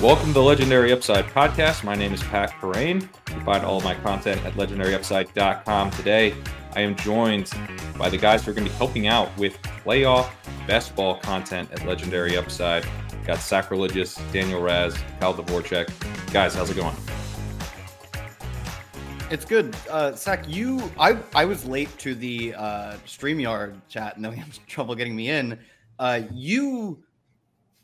[0.00, 1.84] Welcome to the Legendary Upside podcast.
[1.84, 3.02] My name is Pat Kerrane.
[3.02, 5.90] You find all my content at legendaryupside.com.
[5.90, 6.34] Today,
[6.74, 7.50] I am joined
[7.98, 10.30] by the guys who are going to be helping out with playoff
[10.66, 12.86] best ball content at Legendary Upside.
[13.26, 15.92] Got Sackreligious, Daniel Racz, Kyle Dvorchak.
[16.32, 16.96] Guys, how's it going?
[19.30, 19.76] It's good.
[19.90, 24.38] Uh, Sack, you, I, I was late to the uh, StreamYard chat and then we
[24.38, 25.58] had trouble getting me in.
[25.98, 27.02] Uh, you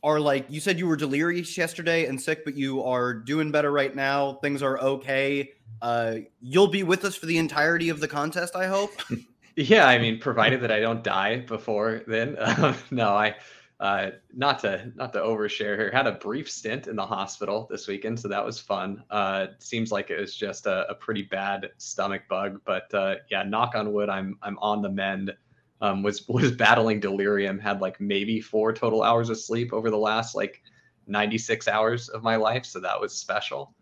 [0.06, 3.72] are like, you said you were delirious yesterday and sick, but you are doing better
[3.72, 4.34] right now.
[4.34, 5.50] Things are okay.
[5.82, 8.92] Uh, you'll be with us for the entirety of the contest, I hope.
[9.56, 12.36] yeah, I mean, provided that I don't die before then.
[12.92, 13.34] no, I
[13.80, 15.90] uh, not to not to overshare here.
[15.90, 19.02] Had a brief stint in the hospital this weekend, so that was fun.
[19.10, 23.42] Uh, seems like it was just a, a pretty bad stomach bug, but uh, yeah,
[23.42, 25.34] knock on wood, I'm I'm on the mend.
[25.80, 27.58] Um, was was battling delirium.
[27.58, 30.62] Had like maybe four total hours of sleep over the last like
[31.06, 33.74] 96 hours of my life, so that was special.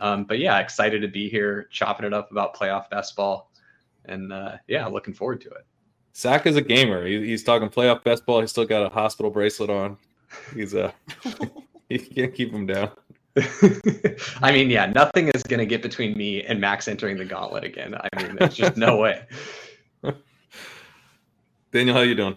[0.00, 3.50] Um, but yeah, excited to be here, chopping it up about playoff best ball,
[4.04, 5.66] and uh, yeah, looking forward to it.
[6.12, 7.06] Sack is a gamer.
[7.06, 8.40] He, he's talking playoff best ball.
[8.40, 9.96] He's still got a hospital bracelet on.
[10.54, 10.92] He's uh,
[11.88, 12.90] he can't keep him down.
[14.42, 17.64] I mean, yeah, nothing is going to get between me and Max entering the gauntlet
[17.64, 17.94] again.
[17.94, 19.26] I mean, there's just no way.
[21.70, 22.36] Daniel, how you doing?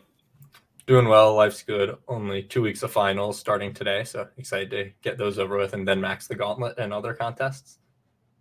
[0.88, 1.36] Doing well.
[1.36, 1.96] Life's good.
[2.08, 5.88] Only two weeks of finals starting today, so excited to get those over with and
[5.88, 7.78] then max the gauntlet and other contests.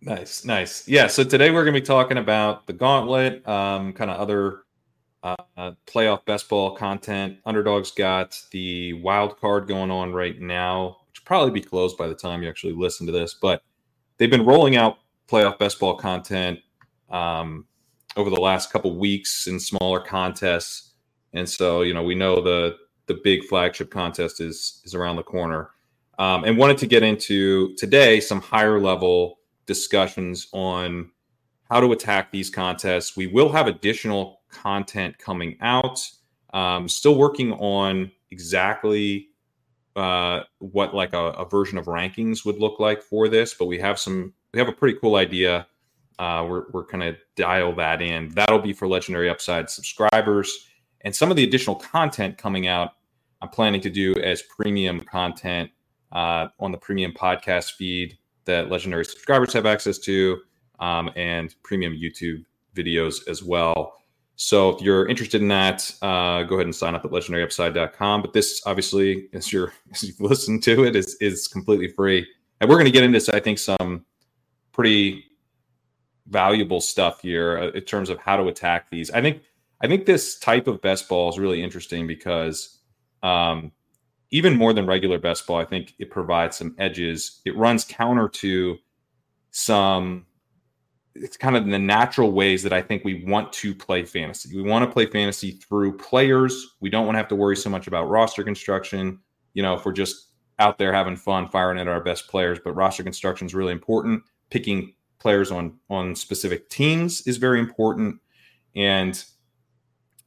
[0.01, 0.87] Nice, nice.
[0.87, 1.07] Yeah.
[1.07, 4.63] So today we're going to be talking about the gauntlet, um, kind of other
[5.23, 7.37] uh, playoff best ball content.
[7.45, 12.15] Underdogs got the wild card going on right now, which probably be closed by the
[12.15, 13.33] time you actually listen to this.
[13.33, 13.63] But
[14.17, 14.97] they've been rolling out
[15.29, 16.59] playoff best ball content
[17.09, 17.65] um,
[18.15, 20.91] over the last couple weeks in smaller contests,
[21.33, 25.23] and so you know we know the the big flagship contest is is around the
[25.23, 25.71] corner.
[26.19, 31.09] Um, and wanted to get into today some higher level discussions on
[31.69, 33.15] how to attack these contests.
[33.15, 36.05] We will have additional content coming out.
[36.53, 39.29] Um, still working on exactly
[39.95, 43.79] uh, what like a, a, version of rankings would look like for this, but we
[43.79, 45.67] have some we have a pretty cool idea.
[46.21, 48.29] Uh, we're we're gonna dial that in.
[48.29, 50.67] That'll be for Legendary Upside subscribers,
[51.01, 52.91] and some of the additional content coming out.
[53.41, 55.71] I'm planning to do as premium content
[56.11, 60.37] uh, on the premium podcast feed that Legendary subscribers have access to,
[60.79, 62.45] um, and premium YouTube
[62.75, 63.95] videos as well.
[64.35, 68.21] So if you're interested in that, uh, go ahead and sign up at legendaryupside.com.
[68.21, 72.27] But this obviously, as you're as you've listened to it, is is completely free.
[72.59, 74.05] And we're going to get into, I think, some
[74.71, 75.25] pretty
[76.31, 79.11] valuable stuff here uh, in terms of how to attack these.
[79.11, 79.43] I think
[79.81, 82.79] I think this type of best ball is really interesting because
[83.21, 83.71] um,
[84.31, 87.41] even more than regular best ball, I think it provides some edges.
[87.45, 88.77] It runs counter to
[89.51, 90.25] some
[91.13, 94.55] it's kind of the natural ways that I think we want to play fantasy.
[94.55, 96.75] We want to play fantasy through players.
[96.79, 99.19] We don't want to have to worry so much about roster construction.
[99.53, 100.27] You know, if we're just
[100.59, 104.23] out there having fun, firing at our best players, but roster construction is really important.
[104.49, 108.19] Picking players on on specific teams is very important,
[108.75, 109.23] and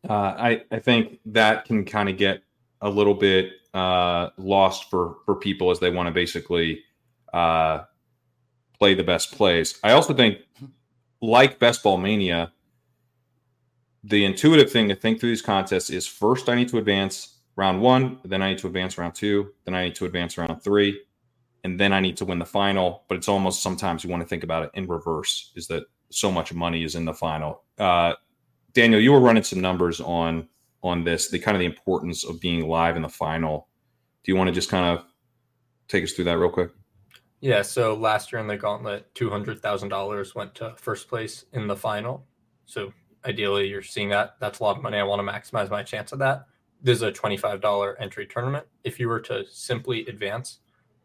[0.09, 2.43] uh, I I think that can kind of get
[2.81, 6.81] a little bit uh, lost for for people as they want to basically
[7.33, 7.85] uh,
[8.79, 9.79] play the best plays.
[9.83, 10.39] I also think
[11.21, 12.53] like Best Ball Mania,
[14.05, 17.81] the intuitive thing to think through these contests is first I need to advance round
[17.81, 21.01] one, then I need to advance round two, then I need to advance round three,
[21.65, 23.05] and then I need to win the final.
[23.09, 26.31] But it's almost sometimes you want to think about it in reverse is that so
[26.31, 27.63] much money is in the final.
[27.79, 28.15] Uh,
[28.75, 30.49] Daniel, you were running some numbers on
[30.83, 33.69] on this, the kind of the importance of being live in the final.
[34.23, 35.05] Do you want to just kind of
[35.89, 36.71] take us through that real quick?
[37.41, 41.47] Yeah, so last year in the gauntlet, two hundred thousand dollars went to first place
[41.53, 42.27] in the final.
[42.67, 42.93] So
[43.25, 44.37] ideally, you're seeing that.
[44.41, 44.99] That's a lot of money.
[44.99, 46.47] I want to maximize my chance of that.
[46.83, 48.67] This is a twenty-five dollar entry tournament.
[48.83, 50.59] If you were to simply advance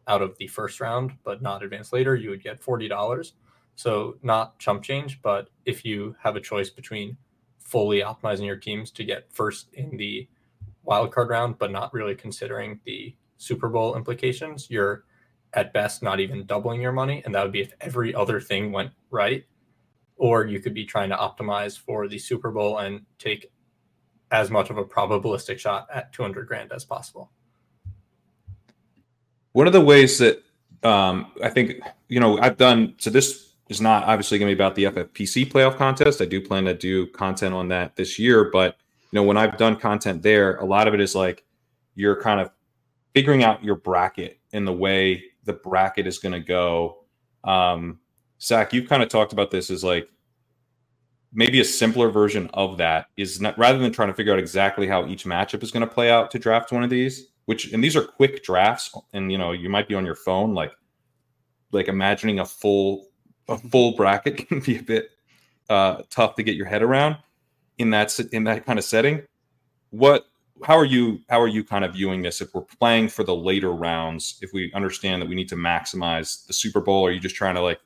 [0.10, 3.34] out of the first round, but not advance later, you would get forty dollars.
[3.76, 7.16] So not chump change, but if you have a choice between
[7.60, 10.28] fully optimizing your teams to get first in the
[10.86, 15.06] wildcard round, but not really considering the Super Bowl implications, you're
[15.54, 18.72] at best not even doubling your money and that would be if every other thing
[18.72, 19.46] went right
[20.16, 23.52] or you could be trying to optimize for the super bowl and take
[24.32, 27.32] as much of a probabilistic shot at 200 grand as possible
[29.60, 30.44] one of the ways that
[30.84, 31.74] um, i think
[32.08, 35.52] you know i've done so this is not obviously going to be about the ffpc
[35.52, 38.78] playoff contest i do plan to do content on that this year but
[39.12, 41.44] you know when i've done content there a lot of it is like
[41.96, 42.50] you're kind of
[43.14, 47.04] figuring out your bracket and the way the bracket is going to go.
[47.44, 48.00] Um,
[48.42, 50.10] Zach, you've kind of talked about this as like
[51.34, 54.88] maybe a simpler version of that is not rather than trying to figure out exactly
[54.88, 57.84] how each matchup is going to play out to draft one of these, which and
[57.84, 60.72] these are quick drafts, and you know you might be on your phone, like
[61.72, 63.08] like imagining a full
[63.48, 65.10] a full bracket can be a bit
[65.68, 67.18] uh, tough to get your head around
[67.80, 69.24] in that in that kind of setting.
[69.90, 70.26] What
[70.64, 73.36] how are you how are you kind of viewing this if we're playing for the
[73.36, 74.38] later rounds?
[74.44, 77.56] If we understand that we need to maximize the super bowl are you just trying
[77.56, 77.80] to like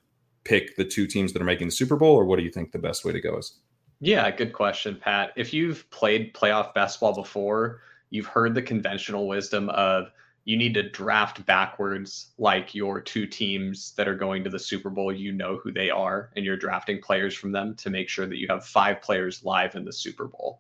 [0.44, 2.74] pick the two teams that are making the super bowl or what do you think
[2.74, 3.60] the best way to go is?
[4.02, 5.32] Yeah good question pat.
[5.38, 7.80] If you've played playoff best ball before
[8.14, 10.12] you've heard the conventional wisdom of
[10.46, 14.90] you need to draft backwards like your two teams that are going to the super
[14.90, 18.26] bowl you know who they are and you're drafting players from them to make sure
[18.26, 20.60] that you have five players live in the super bowl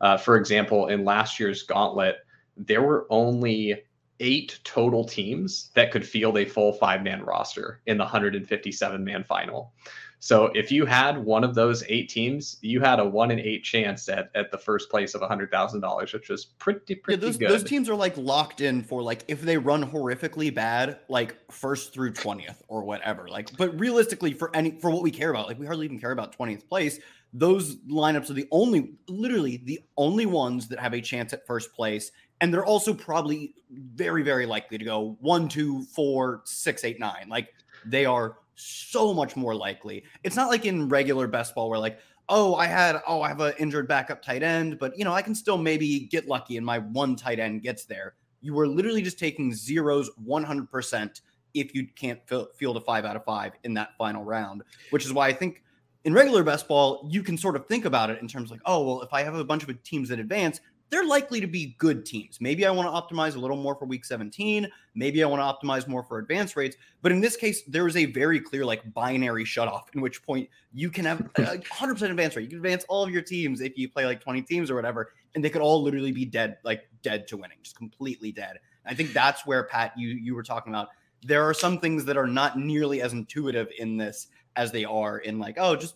[0.00, 2.16] uh, for example, in last year's gauntlet,
[2.56, 3.82] there were only
[4.18, 9.24] eight total teams that could field a full five man roster in the 157 man
[9.24, 9.72] final.
[10.22, 13.64] So if you had one of those eight teams, you had a one in eight
[13.64, 17.26] chance at, at the first place of hundred thousand dollars, which was pretty pretty yeah,
[17.26, 17.50] those, good.
[17.50, 21.94] Those teams are like locked in for like if they run horrifically bad, like first
[21.94, 23.28] through twentieth or whatever.
[23.28, 26.12] Like, but realistically, for any for what we care about, like we hardly even care
[26.12, 27.00] about twentieth place
[27.32, 31.72] those lineups are the only, literally the only ones that have a chance at first
[31.72, 32.10] place.
[32.40, 37.28] And they're also probably very, very likely to go one, two, four, six, eight, nine.
[37.28, 37.52] Like
[37.84, 40.04] they are so much more likely.
[40.24, 41.98] It's not like in regular best ball where like,
[42.28, 45.22] oh, I had, oh, I have an injured backup tight end, but you know, I
[45.22, 48.14] can still maybe get lucky and my one tight end gets there.
[48.40, 51.20] You are literally just taking zeros 100%
[51.54, 52.20] if you can't
[52.56, 55.62] field a five out of five in that final round, which is why I think
[56.04, 58.84] in regular best ball, you can sort of think about it in terms like, oh,
[58.84, 60.60] well, if I have a bunch of teams that advance,
[60.90, 62.38] they're likely to be good teams.
[62.40, 64.68] Maybe I want to optimize a little more for week 17.
[64.94, 66.76] Maybe I want to optimize more for advance rates.
[67.00, 70.48] But in this case, there is a very clear, like, binary shutoff, in which point
[70.72, 72.42] you can have a 100% advance rate.
[72.42, 75.12] You can advance all of your teams if you play like 20 teams or whatever,
[75.34, 78.58] and they could all literally be dead, like, dead to winning, just completely dead.
[78.84, 80.88] I think that's where, Pat, you, you were talking about.
[81.22, 85.18] There are some things that are not nearly as intuitive in this as they are
[85.18, 85.94] in like, oh, just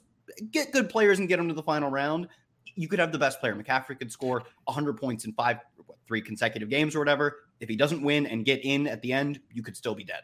[0.50, 2.28] get good players and get them to the final round.
[2.74, 3.54] You could have the best player.
[3.54, 7.40] McCaffrey could score 100 points in five, what, three consecutive games or whatever.
[7.60, 10.22] If he doesn't win and get in at the end, you could still be dead.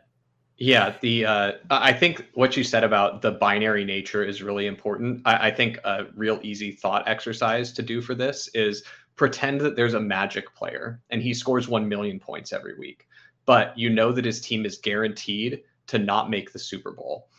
[0.56, 5.22] Yeah, the uh, I think what you said about the binary nature is really important.
[5.24, 8.84] I, I think a real easy thought exercise to do for this is
[9.16, 13.06] pretend that there's a magic player and he scores 1 million points every week,
[13.46, 17.30] but you know that his team is guaranteed to not make the Super Bowl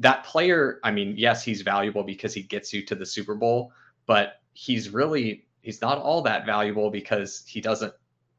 [0.00, 3.72] that player, I mean, yes, he's valuable because he gets you to the Super Bowl,
[4.10, 7.92] but he's really he's not all that valuable because he doesn't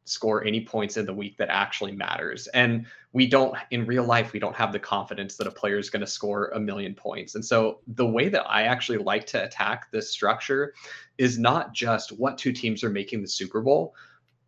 [0.03, 2.47] score any points in the week that actually matters.
[2.47, 5.89] And we don't in real life we don't have the confidence that a player is
[5.89, 7.35] going to score a million points.
[7.35, 10.73] And so the way that I actually like to attack this structure
[11.17, 13.95] is not just what two teams are making the Super Bowl,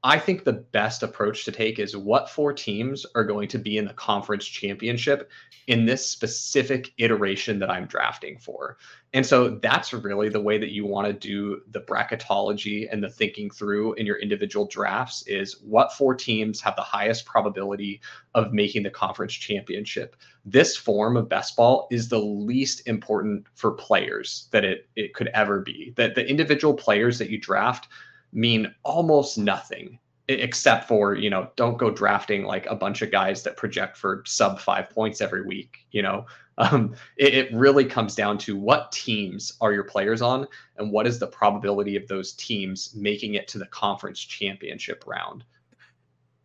[0.06, 3.78] I think the best approach to take is what four teams are going to be
[3.78, 5.32] in the conference championship
[5.68, 8.78] in this specific iteration that I'm drafting for.
[9.14, 13.10] And so that's really the way that you want to do the bracketology and the
[13.10, 18.02] thinking through in your individual drafts is what four teams have the highest probability
[18.36, 20.18] of making the conference championship.
[20.44, 25.30] This form of best ball is the least important for players that it, it could
[25.30, 25.94] ever be.
[25.96, 27.88] That the individual players that you draft
[28.34, 30.00] mean almost nothing
[30.30, 34.24] except for you know don't go drafting like a bunch of guys that project for
[34.26, 36.26] sub five points every week you know?
[36.60, 40.46] Um, it, it, really comes down to what teams are your players on
[40.78, 45.46] and what is the probability of those teams making it to the conference championship round?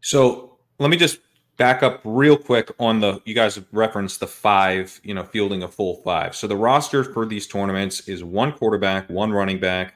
[0.00, 1.21] So let me just
[1.59, 5.68] back up real quick on the you guys referenced the five you know fielding a
[5.68, 6.35] full five.
[6.35, 9.92] So the roster for these tournaments is one quarterback one running back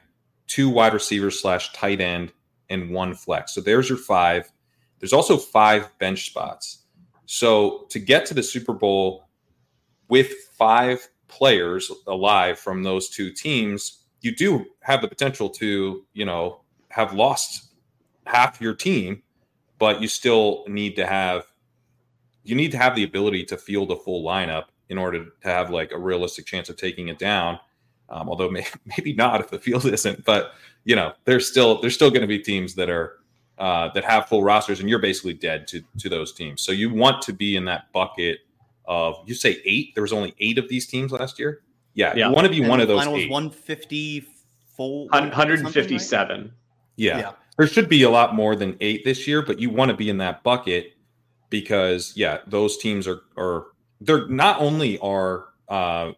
[0.53, 2.31] two wide receivers slash tight end,
[2.69, 3.55] and one flex.
[3.55, 4.51] So there's your five.
[4.99, 6.83] There's also five bench spots.
[7.25, 9.27] So to get to the Super Bowl
[10.09, 16.25] with five players alive from those two teams, you do have the potential to, you
[16.25, 17.73] know, have lost
[18.27, 19.23] half your team,
[19.79, 21.47] but you still need to have
[22.43, 25.71] you need to have the ability to field a full lineup in order to have
[25.71, 27.57] like a realistic chance of taking it down
[28.09, 30.25] um, although may, maybe not if the field isn't.
[30.25, 33.19] But you know, there's still there's still going to be teams that are
[33.57, 36.61] uh, that have full rosters, and you're basically dead to to those teams.
[36.61, 38.39] So you want to be in that bucket
[38.85, 39.95] of you say eight.
[39.95, 41.61] There was only eight of these teams last year.
[41.93, 42.27] Yeah, yeah.
[42.27, 42.99] you want to be and one of those.
[42.99, 43.29] Final eight.
[43.29, 46.51] was 154, 157.
[46.95, 47.17] Yeah.
[47.17, 47.31] yeah.
[47.57, 50.09] There should be a lot more than eight this year, but you want to be
[50.09, 50.93] in that bucket
[51.49, 53.67] because yeah, those teams are are
[54.01, 56.11] they're not only are uh,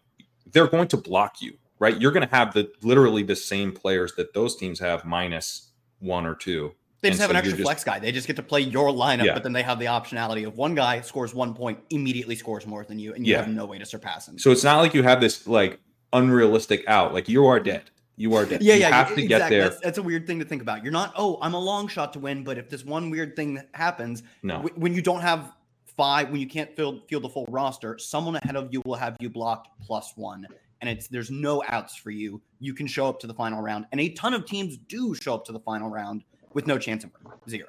[0.50, 2.00] they're going to block you, right?
[2.00, 6.26] You're going to have the literally the same players that those teams have minus one
[6.26, 6.74] or two.
[7.02, 7.98] They just and have so an extra flex guy.
[7.98, 9.34] They just get to play your lineup, yeah.
[9.34, 12.84] but then they have the optionality of one guy scores one point, immediately scores more
[12.84, 13.40] than you, and you yeah.
[13.40, 14.38] have no way to surpass him.
[14.38, 15.78] So it's not like you have this like
[16.12, 17.12] unrealistic out.
[17.12, 17.90] Like you are dead.
[18.16, 18.62] You are dead.
[18.62, 18.90] Yeah, you yeah.
[18.90, 19.28] Have to exactly.
[19.28, 19.68] get there.
[19.68, 20.82] That's, that's, a weird thing to think about.
[20.82, 21.12] You're not.
[21.16, 24.56] Oh, I'm a long shot to win, but if this one weird thing happens, no.
[24.56, 25.52] W- when you don't have
[25.84, 29.16] five, when you can't field field the full roster, someone ahead of you will have
[29.20, 30.46] you blocked plus one,
[30.80, 32.40] and it's there's no outs for you.
[32.60, 35.34] You can show up to the final round, and a ton of teams do show
[35.34, 37.38] up to the final round with no chance of winning.
[37.48, 37.68] Zero.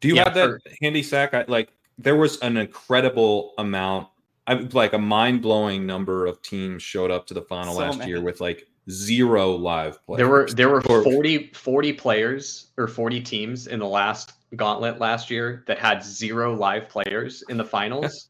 [0.00, 1.34] Do you yeah, have that for, handy sack?
[1.34, 4.08] I, like there was an incredible amount,
[4.46, 7.98] I, like a mind blowing number of teams showed up to the final so last
[7.98, 8.10] many.
[8.10, 10.18] year with like zero live players.
[10.18, 15.30] There were there were 40, 40 players or 40 teams in the last gauntlet last
[15.30, 18.28] year that had zero live players in the finals.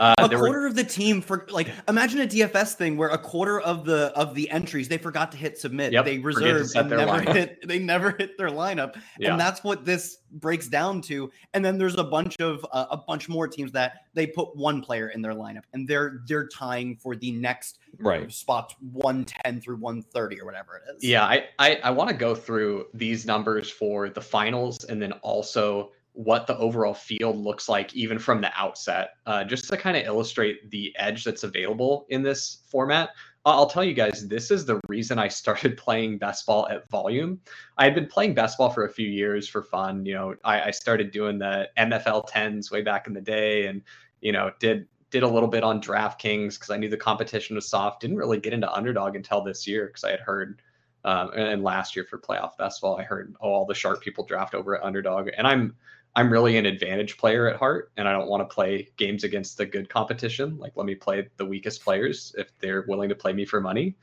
[0.00, 0.66] Uh, a quarter were...
[0.66, 4.34] of the team for like imagine a DFS thing where a quarter of the of
[4.34, 5.92] the entries they forgot to hit submit.
[5.92, 7.34] Yep, they reserved and never lineup.
[7.34, 8.96] hit they never hit their lineup.
[9.18, 9.32] Yeah.
[9.32, 11.30] And that's what this breaks down to.
[11.52, 14.80] And then there's a bunch of uh, a bunch more teams that they put one
[14.80, 19.76] player in their lineup and they're they're tying for the next right spots 110 through
[19.76, 21.04] 130 or whatever it is.
[21.04, 25.12] Yeah, I I, I want to go through these numbers for the finals and then
[25.20, 29.96] also what the overall field looks like even from the outset uh, just to kind
[29.96, 33.10] of illustrate the edge that's available in this format.
[33.44, 37.40] I'll tell you guys this is the reason i started playing best ball at volume.
[37.78, 40.62] I had been playing best ball for a few years for fun you know i,
[40.62, 43.82] I started doing the mfl 10s way back in the day and
[44.20, 47.68] you know did did a little bit on draftkings because i knew the competition was
[47.68, 48.00] soft.
[48.00, 50.62] Didn't really get into underdog until this year because i had heard
[51.04, 54.24] um, and last year for playoff best ball i heard oh, all the sharp people
[54.24, 55.30] draft over at underdog.
[55.36, 55.74] And i'm
[56.14, 59.56] I'm really an advantage player at heart, and I don't want to play games against
[59.56, 60.58] the good competition.
[60.58, 63.96] Like, let me play the weakest players if they're willing to play me for money.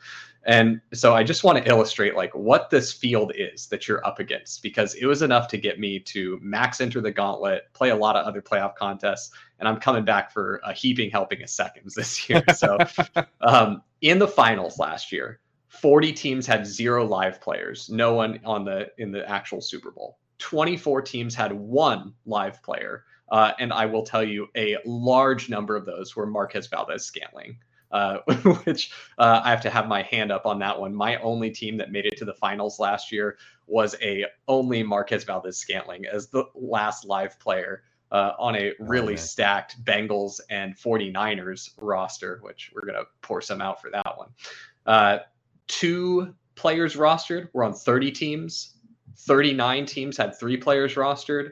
[0.46, 4.20] And so I just want to illustrate like what this field is that you're up
[4.20, 7.96] against because it was enough to get me to max enter the gauntlet, play a
[7.96, 11.94] lot of other playoff contests, and I'm coming back for a heaping helping of seconds
[11.94, 12.44] this year.
[12.56, 12.78] So
[13.42, 18.66] um, in the finals last year, 40 teams had zero live players, no one on
[18.66, 20.18] the in the actual Super Bowl.
[20.40, 23.04] 24 teams had one live player.
[23.32, 27.58] Uh, and I will tell you, a large number of those were Marquez Valdes-Scantling,
[27.92, 28.18] uh,
[28.64, 30.96] which uh, I have to have my hand up on that one.
[30.96, 35.24] My only team that made it to the finals last year was a only Marquez
[35.24, 41.72] Valdes-Scantling as the last live player uh, on a really oh, stacked Bengals and 49ers
[41.78, 44.30] roster, which we're going to pour some out for that one.
[44.88, 45.20] Uh,
[45.68, 48.79] two players rostered were on 30 teams
[49.20, 51.52] 39 teams had three players rostered,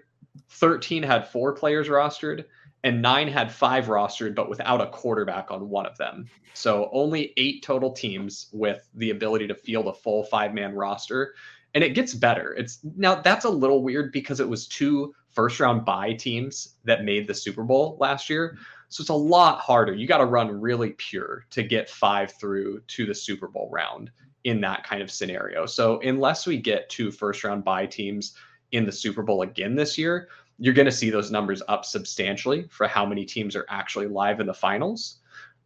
[0.49, 2.45] 13 had four players rostered,
[2.83, 6.25] and nine had five rostered, but without a quarterback on one of them.
[6.53, 11.35] So only eight total teams with the ability to field a full five man roster.
[11.73, 12.53] And it gets better.
[12.53, 17.03] It's now that's a little weird because it was two first round bye teams that
[17.03, 18.57] made the Super Bowl last year.
[18.89, 19.93] So it's a lot harder.
[19.93, 24.11] You got to run really pure to get five through to the Super Bowl round
[24.43, 25.65] in that kind of scenario.
[25.65, 28.35] So unless we get two first round bye teams
[28.71, 32.67] in the Super Bowl again this year, you're going to see those numbers up substantially
[32.69, 35.19] for how many teams are actually live in the finals.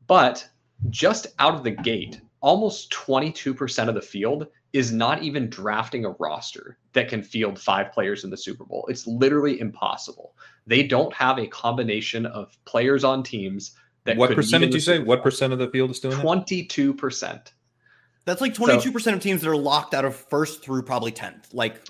[0.07, 0.47] But
[0.89, 6.11] just out of the gate, almost 22% of the field is not even drafting a
[6.11, 8.85] roster that can field five players in the Super Bowl.
[8.89, 10.35] It's literally impossible.
[10.65, 13.75] They don't have a combination of players on teams
[14.05, 14.17] that.
[14.17, 14.99] What percent did you say?
[14.99, 17.51] What percent of the field is doing 22%.
[18.23, 21.53] That's like 22% so, of teams that are locked out of first through probably 10th,
[21.53, 21.81] like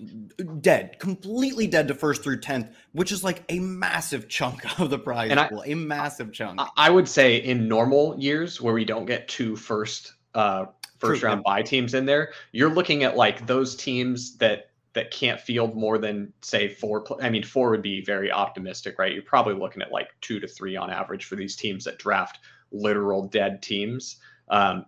[0.62, 4.98] dead, completely dead to first through 10th, which is like a massive chunk of the
[4.98, 6.62] prize and pool, I, a massive chunk.
[6.78, 10.68] I would say in normal years where we don't get two first uh
[11.02, 15.40] first round bye teams in there, you're looking at like those teams that that can't
[15.40, 19.14] field more than say four i mean four would be very optimistic right?
[19.14, 22.40] You're probably looking at like two to three on average for these teams that draft
[22.72, 24.18] literal dead teams.
[24.50, 24.86] Um,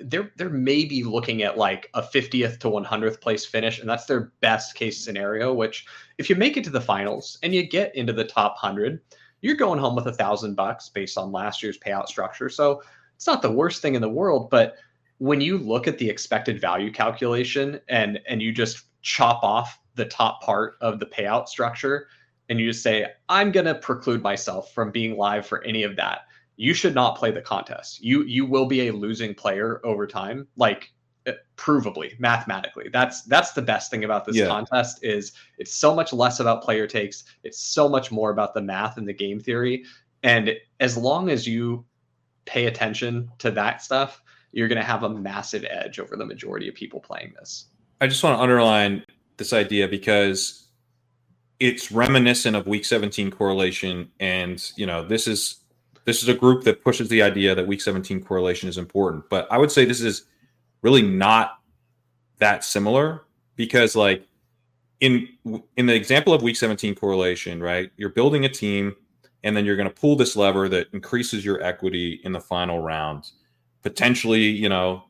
[0.00, 4.32] they're they're maybe looking at like a 50th to 100th place finish and that's their
[4.40, 5.86] best case scenario which
[6.18, 9.00] if you make it to the finals and you get into the top 100
[9.40, 12.48] you're going home with a thousand bucks based on last year's payout structure.
[12.48, 12.80] So
[13.16, 14.76] it's not the worst thing in the world but
[15.22, 20.04] when you look at the expected value calculation and and you just chop off the
[20.04, 22.08] top part of the payout structure
[22.48, 25.94] and you just say i'm going to preclude myself from being live for any of
[25.96, 26.22] that
[26.56, 28.02] you should not play the contest.
[28.02, 30.46] You you will be a losing player over time.
[30.56, 30.92] Like
[31.26, 34.48] uh, provably mathematically that's that's the best thing about this Yeah.
[34.48, 38.60] contest is it's so much less about player takes it's so much more about the
[38.60, 39.84] math and the game theory
[40.24, 41.84] and as long as you
[42.44, 44.20] pay attention to that stuff
[44.52, 47.66] you're going to have a massive edge over the majority of people playing this.
[48.00, 49.04] I just want to underline
[49.36, 50.68] this idea because
[51.58, 55.60] it's reminiscent of week 17 correlation and you know this is
[56.04, 59.46] this is a group that pushes the idea that week 17 correlation is important but
[59.50, 60.24] i would say this is
[60.82, 61.60] really not
[62.38, 63.22] that similar
[63.54, 64.26] because like
[64.98, 65.28] in
[65.76, 68.96] in the example of week 17 correlation right you're building a team
[69.44, 72.80] and then you're going to pull this lever that increases your equity in the final
[72.80, 73.30] round
[73.82, 75.04] potentially you know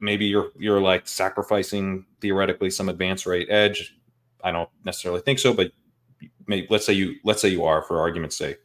[0.00, 3.96] maybe you're you're like sacrificing theoretically some advance rate edge.
[4.42, 5.72] I don't necessarily think so, but
[6.46, 8.58] maybe let's say you let's say you are for argument's sake.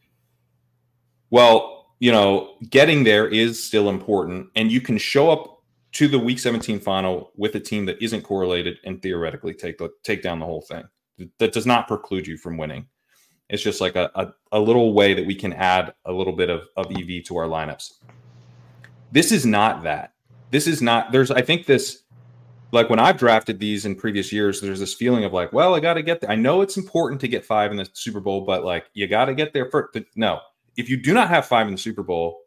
[1.30, 5.60] Well, you know, getting there is still important, and you can show up
[5.94, 9.90] to the Week 17 final with a team that isn't correlated and theoretically take the
[10.04, 10.84] take down the whole thing.
[11.40, 12.88] That does not preclude you from winning.
[13.50, 16.50] It's just like a, a, a little way that we can add a little bit
[16.50, 17.94] of, of EV to our lineups.
[19.12, 20.14] This is not that.
[20.52, 22.04] This is not there's i think this
[22.72, 25.80] like when i've drafted these in previous years there's this feeling of like well i
[25.80, 28.42] got to get there i know it's important to get five in the super bowl
[28.42, 30.40] but like you got to get there first no.
[30.76, 32.42] If you do not have five in the super bowl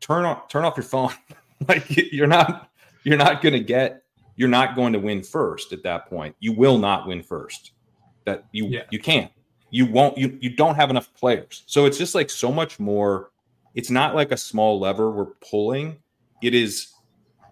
[0.00, 1.10] turn off turn off your phone.
[1.66, 2.70] Like you're not
[3.02, 4.02] you're not going to get
[4.36, 6.36] you're not going to win first at that point.
[6.38, 7.72] You will not win first.
[8.26, 8.82] That you Yeah.
[8.90, 9.32] you can't.
[9.70, 11.64] You won't you you don't have enough players.
[11.66, 13.30] So it's just like so much more
[13.78, 15.96] it's not like a small lever we're pulling
[16.42, 16.92] it is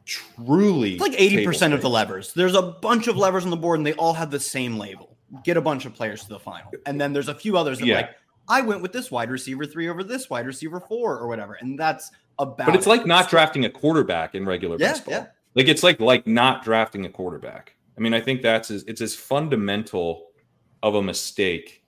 [0.04, 2.32] truly It's like 80% table of the levers.
[2.32, 5.16] There's a bunch of levers on the board and they all have the same label.
[5.44, 6.70] Get a bunch of players to the final.
[6.86, 7.96] And then there's a few others that Yeah.
[7.96, 8.10] like,
[8.48, 11.54] I went with this wide receiver three over this wide receiver four or whatever.
[11.54, 12.90] And that's about but it's it.
[12.90, 15.26] like not drafting a quarterback in regular Yeah, best ball yeah.
[15.54, 19.00] like it's like like not drafting a quarterback i mean i think that's as, it's
[19.00, 20.26] as fundamental
[20.82, 21.82] of a mistake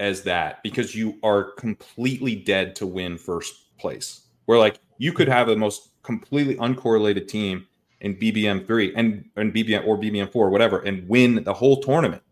[0.00, 5.28] as that because you are completely dead to win first place where like you could
[5.28, 7.66] have the most completely uncorrelated team
[8.00, 12.22] in bbm3 and and bbm or bbm4 or whatever and win the whole tournament.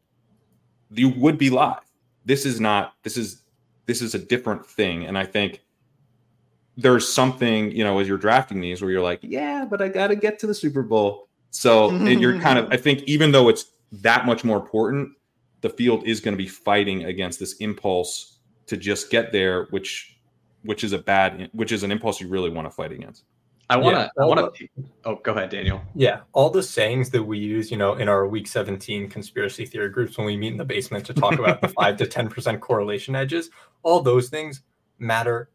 [0.91, 1.81] You would be live.
[2.25, 3.43] This is not this is
[3.87, 5.61] this is a different thing and i think
[6.77, 10.09] there's something you know as you're drafting these where you're like yeah but i got
[10.09, 11.29] to get to the super bowl.
[11.51, 15.11] So and you're kind of i think even though it's that much more important
[15.61, 20.12] the field is going to be fighting against this impulse to just get there which
[20.65, 23.25] which is a bad which is an impulse you really want to fight against
[23.71, 24.69] i want to Yeah, i want to
[25.05, 28.27] oh go ahead daniel Yeah, all the sayings that we use, you know, in our
[28.27, 31.69] week 17 conspiracy theory groups when we meet in the basement to talk about the
[31.81, 33.51] 5 to 10% correlation edges,
[33.83, 34.63] all those things
[34.99, 35.51] matter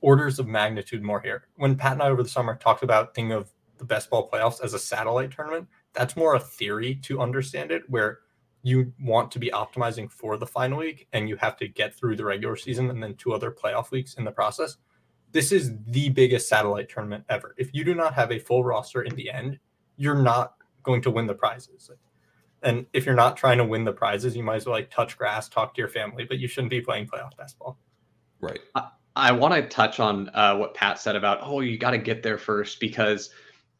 [0.00, 1.48] orders of magnitude more here.
[1.56, 4.62] When Pat and I over the summer talked about thinking of the best ball playoffs
[4.62, 8.20] as a satellite tournament, that's more a theory to understand it where
[8.66, 12.16] you want to be optimizing for the final week and you have to get through
[12.16, 14.78] the regular season and then two other playoff weeks in the process.
[15.30, 17.54] This is the biggest satellite tournament ever.
[17.58, 19.60] If you do not have a full roster in the end,
[19.98, 21.92] you're not going to win the prizes.
[22.64, 25.16] And if you're not trying to win the prizes, you might as well like touch
[25.16, 27.78] grass, talk to your family, but you shouldn't be playing playoff best ball.
[28.40, 28.58] right
[29.14, 32.24] I want to touch on uh, what Pat said about, oh, you got to get
[32.24, 33.30] there first, because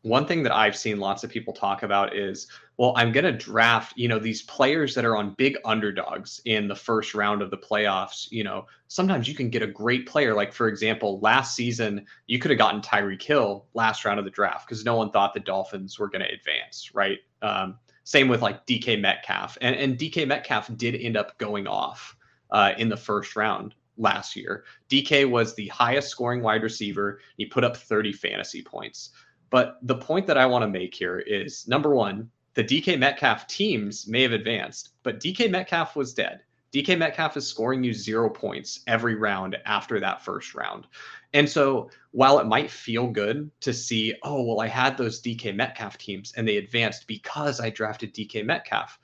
[0.03, 2.46] one thing that I've seen lots of people talk about is,
[2.78, 6.68] well, I'm going to draft, you know, these players that are on big underdogs in
[6.68, 8.30] the first round of the playoffs.
[8.30, 10.34] You know, sometimes you can get a great player.
[10.34, 14.30] Like, for example, last season, you could have gotten Tyreek Hill last round of the
[14.30, 17.18] draft because no one thought the Dolphins were going to advance, right?
[17.40, 19.56] Um, same with like DK Metcalf.
[19.62, 22.14] And, and DK Metcalf did end up going off
[22.50, 24.64] uh, in the first round last year.
[24.90, 27.20] DK was the highest scoring wide receiver.
[27.38, 29.10] He put up 30 fantasy points.
[29.48, 33.47] But the point that I want to make here is number one, the DK Metcalf
[33.47, 36.40] teams may have advanced, but DK Metcalf was dead.
[36.73, 40.87] DK Metcalf is scoring you zero points every round after that first round.
[41.35, 45.55] And so while it might feel good to see, oh, well, I had those DK
[45.55, 48.99] Metcalf teams and they advanced because I drafted DK Metcalf,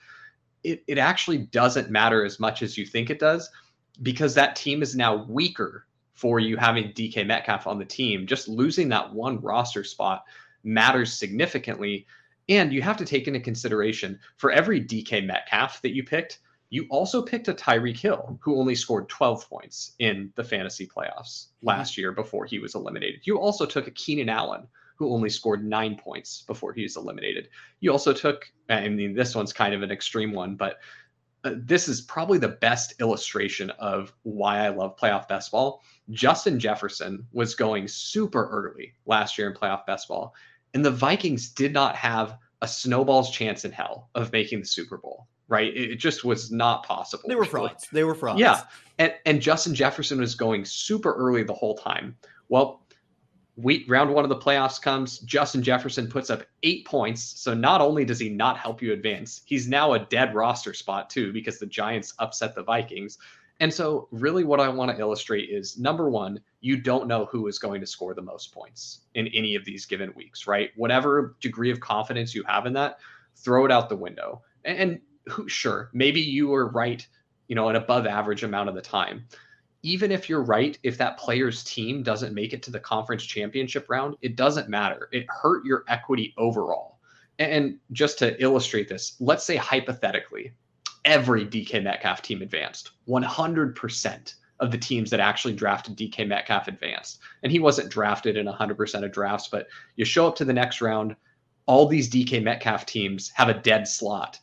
[0.64, 3.50] it, it actually doesn't matter as much as you think it does
[4.00, 8.26] because that team is now weaker for you having DK Metcalf on the team.
[8.26, 10.24] Just losing that one roster spot
[10.64, 12.06] matters significantly.
[12.48, 16.86] And you have to take into consideration for every DK Metcalf that you picked, you
[16.88, 21.98] also picked a Tyreek Hill who only scored 12 points in the fantasy playoffs last
[21.98, 23.20] year before he was eliminated.
[23.24, 27.48] You also took a Keenan Allen who only scored nine points before he was eliminated.
[27.80, 30.78] You also took, I mean, this one's kind of an extreme one, but
[31.44, 35.82] uh, this is probably the best illustration of why I love playoff best ball.
[36.10, 40.34] Justin Jefferson was going super early last year in playoff best ball,
[40.74, 44.96] And the Vikings did not have a snowball's chance in hell of making the Super
[44.96, 45.76] Bowl, right?
[45.76, 47.24] It just was not possible.
[47.28, 47.88] They were frauds.
[47.92, 48.40] They were frauds.
[48.40, 48.62] Yeah.
[48.98, 52.16] And, and Justin Jefferson was going super early the whole time.
[52.48, 52.82] Well,
[53.56, 57.82] week round one of the playoffs comes justin jefferson puts up eight points so not
[57.82, 61.58] only does he not help you advance he's now a dead roster spot too because
[61.58, 63.18] the giants upset the vikings
[63.62, 67.46] and so really what i want to illustrate is number one you don't know who
[67.46, 71.36] is going to score the most points in any of these given weeks right whatever
[71.40, 72.98] degree of confidence you have in that
[73.36, 77.06] throw it out the window and, and who sure maybe you are right
[77.48, 79.24] you know an above average amount of the time
[79.82, 83.86] even if you're right, if that player's team doesn't make it to the conference championship
[83.88, 85.08] round, it doesn't matter.
[85.12, 86.98] It hurt your equity overall.
[87.38, 90.52] And just to illustrate this, let's say hypothetically,
[91.04, 92.92] every DK Metcalf team advanced.
[93.08, 97.18] 100% of the teams that actually drafted DK Metcalf advanced.
[97.42, 100.80] And he wasn't drafted in 100% of drafts, but you show up to the next
[100.80, 101.16] round,
[101.66, 104.38] all these DK Metcalf teams have a dead slot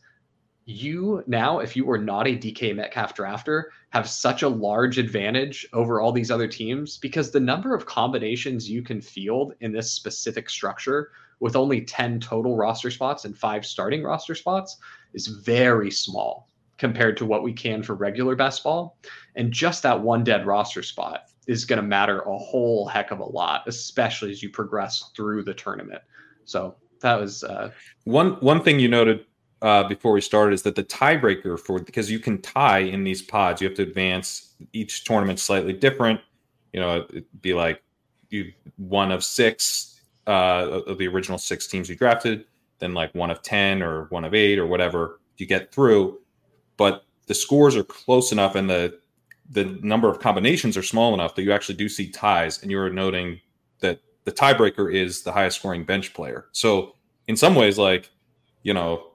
[0.69, 5.67] you now, if you were not a DK Metcalf drafter, have such a large advantage
[5.73, 9.91] over all these other teams because the number of combinations you can field in this
[9.91, 14.77] specific structure with only 10 total roster spots and five starting roster spots
[15.13, 16.48] is very small
[16.79, 18.97] compared to what we can for regular best ball.
[19.35, 23.19] And just that one dead roster spot is going to matter a whole heck of
[23.19, 26.01] a lot, especially as you progress through the tournament.
[26.45, 27.71] So that was uh,
[28.05, 29.25] one one thing you noted
[29.61, 33.21] uh, before we started is that the tiebreaker for because you can tie in these
[33.21, 36.19] pods, you have to advance each tournament slightly different.
[36.73, 37.83] You know, it'd be like
[38.29, 42.45] you one of six uh, of the original six teams you drafted,
[42.79, 46.19] then like one of ten or one of eight or whatever you get through.
[46.79, 48.99] But the scores are close enough, and the
[49.51, 52.61] the number of combinations are small enough that you actually do see ties.
[52.61, 53.41] And you're noting
[53.81, 56.45] that the tiebreaker is the highest scoring bench player.
[56.53, 56.95] So
[57.27, 58.09] in some ways, like
[58.63, 59.09] you know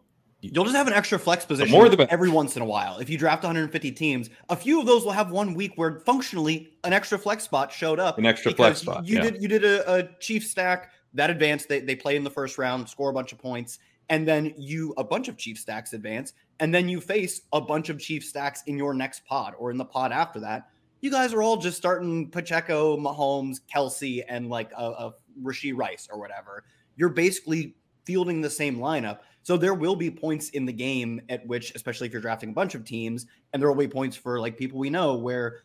[0.53, 2.99] You'll just have an extra flex position more the every once in a while.
[2.99, 6.75] If you draft 150 teams, a few of those will have one week where functionally
[6.85, 8.19] an extra flex spot showed up.
[8.19, 9.07] An extra flex spot.
[9.07, 9.23] You yeah.
[9.23, 11.71] did you did a, a chief stack that advanced.
[11.71, 14.95] They they play in the first round, score a bunch of points, and then you
[14.97, 18.63] a bunch of chief stacks advance, and then you face a bunch of chief stacks
[18.67, 20.69] in your next pod or in the pod after that.
[21.01, 26.09] You guys are all just starting Pacheco, Mahomes, Kelce and like a, a Rashee Rice
[26.11, 26.65] or whatever.
[26.97, 29.21] You're basically fielding the same lineup.
[29.43, 32.55] So there will be points in the game at which, especially if you're drafting a
[32.55, 35.65] bunch of teams, and there will be points for like people we know where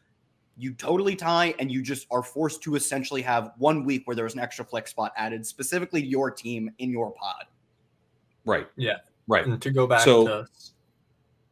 [0.58, 4.34] you totally tie and you just are forced to essentially have one week where there's
[4.34, 7.45] an extra flex spot added specifically your team in your pod.
[8.49, 8.67] Right.
[8.75, 8.97] Yeah.
[9.27, 9.45] Right.
[9.45, 10.47] And to go back so, to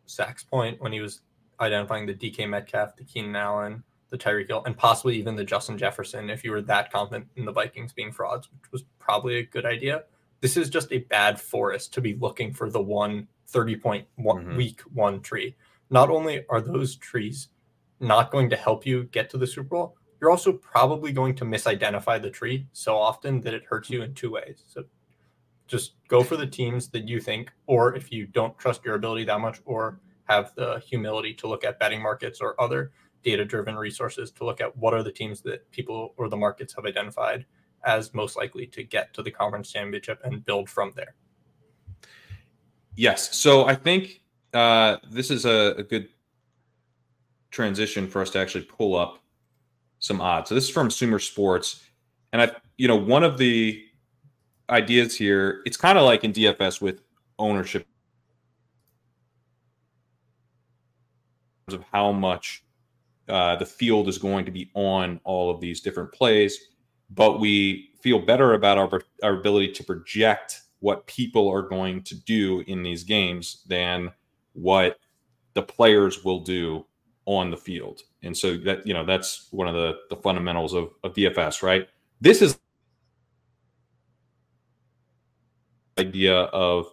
[0.09, 1.21] Zach's point when he was
[1.59, 5.77] identifying the DK Metcalf, the Keenan Allen, the Tyreek Hill, and possibly even the Justin
[5.77, 9.43] Jefferson, if you were that confident in the Vikings being frauds, which was probably a
[9.43, 10.03] good idea
[10.41, 14.43] this is just a bad forest to be looking for the one 30 point one,
[14.43, 14.57] mm-hmm.
[14.57, 15.55] week one tree.
[15.89, 17.49] Not only are those trees
[17.99, 21.45] not going to help you get to the Super Bowl, you're also probably going to
[21.45, 24.63] misidentify the tree so often that it hurts you in two ways.
[24.67, 24.83] So
[25.67, 29.25] just go for the teams that you think, or if you don't trust your ability
[29.25, 32.91] that much, or have the humility to look at betting markets or other
[33.23, 36.73] data driven resources to look at what are the teams that people or the markets
[36.75, 37.45] have identified
[37.85, 41.15] as most likely to get to the conference championship and build from there.
[42.95, 43.35] Yes.
[43.37, 44.21] So I think
[44.53, 46.09] uh, this is a, a, good
[47.51, 49.19] transition for us to actually pull up
[49.99, 50.49] some odds.
[50.49, 51.83] So this is from Sumer Sports,
[52.33, 53.86] and I, you know, one of the
[54.69, 57.01] ideas here, it's kind of like in DFS with
[57.39, 57.85] ownership
[61.69, 62.63] of how much
[63.29, 66.69] uh, the field is going to be on all of these different plays
[67.09, 72.15] but we feel better about our, our ability to project what people are going to
[72.15, 74.11] do in these games than
[74.53, 74.99] what
[75.53, 76.85] the players will do
[77.25, 78.01] on the field.
[78.23, 81.87] And so that, you know, that's one of the, the fundamentals of, of DFS, right?
[82.21, 82.59] This is
[85.99, 86.87] idea of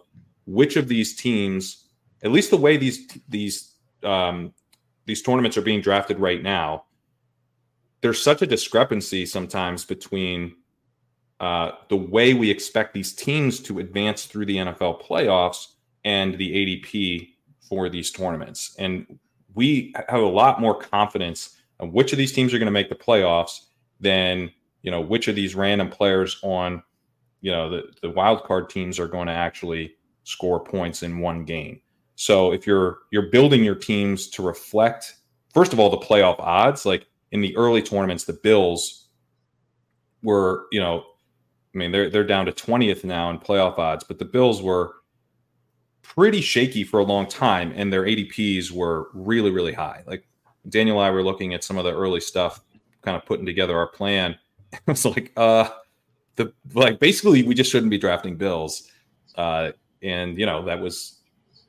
[0.45, 1.87] which of these teams,
[2.23, 4.53] at least the way these, these, um,
[5.05, 6.85] these tournaments are being drafted right now,
[8.01, 10.55] there's such a discrepancy sometimes between
[11.39, 15.67] uh, the way we expect these teams to advance through the NFL playoffs
[16.03, 17.29] and the ADP
[17.67, 18.75] for these tournaments.
[18.79, 19.19] And
[19.53, 22.89] we have a lot more confidence of which of these teams are going to make
[22.89, 23.65] the playoffs
[23.99, 26.83] than you know which of these random players on
[27.45, 31.45] you know the, the wild card teams are going to actually score points in one
[31.45, 31.79] game.
[32.15, 35.17] So if you're you're building your teams to reflect
[35.53, 39.09] first of all the playoff odds, like in the early tournaments, the Bills
[40.23, 41.03] were, you know,
[41.75, 44.95] I mean, they're they're down to 20th now in playoff odds, but the Bills were
[46.01, 50.01] pretty shaky for a long time, and their ADPs were really, really high.
[50.07, 50.27] Like
[50.69, 52.61] Daniel and I were looking at some of the early stuff,
[53.03, 54.35] kind of putting together our plan.
[54.73, 55.69] it was like, uh,
[56.35, 58.89] the like basically we just shouldn't be drafting Bills,
[59.35, 59.71] uh,
[60.01, 61.19] and you know that was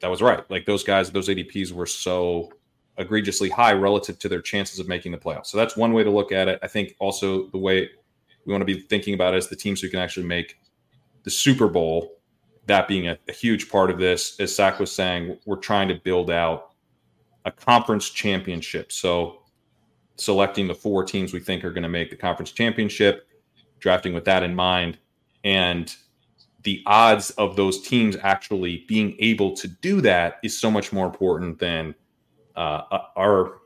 [0.00, 0.48] that was right.
[0.50, 2.52] Like those guys, those ADPs were so
[2.98, 5.46] egregiously high relative to their chances of making the playoffs.
[5.46, 6.58] So that's one way to look at it.
[6.62, 7.90] I think also the way
[8.44, 10.58] we want to be thinking about it is the teams who can actually make
[11.24, 12.12] the Super Bowl.
[12.66, 15.94] That being a, a huge part of this, as Zach was saying, we're trying to
[15.94, 16.72] build out
[17.44, 18.90] a conference championship.
[18.90, 19.42] So
[20.16, 23.28] selecting the four teams we think are going to make the conference championship,
[23.86, 24.98] drafting with that in mind,
[25.44, 25.94] and
[26.64, 31.06] the odds of those teams actually being able to do that is so much more
[31.06, 31.94] important than
[32.56, 33.60] uh, uh our,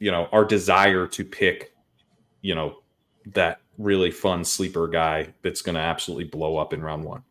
[0.00, 1.72] you know, our desire to pick,
[2.40, 2.78] you know,
[3.26, 7.22] that really fun sleeper guy that's going to absolutely blow up in round one.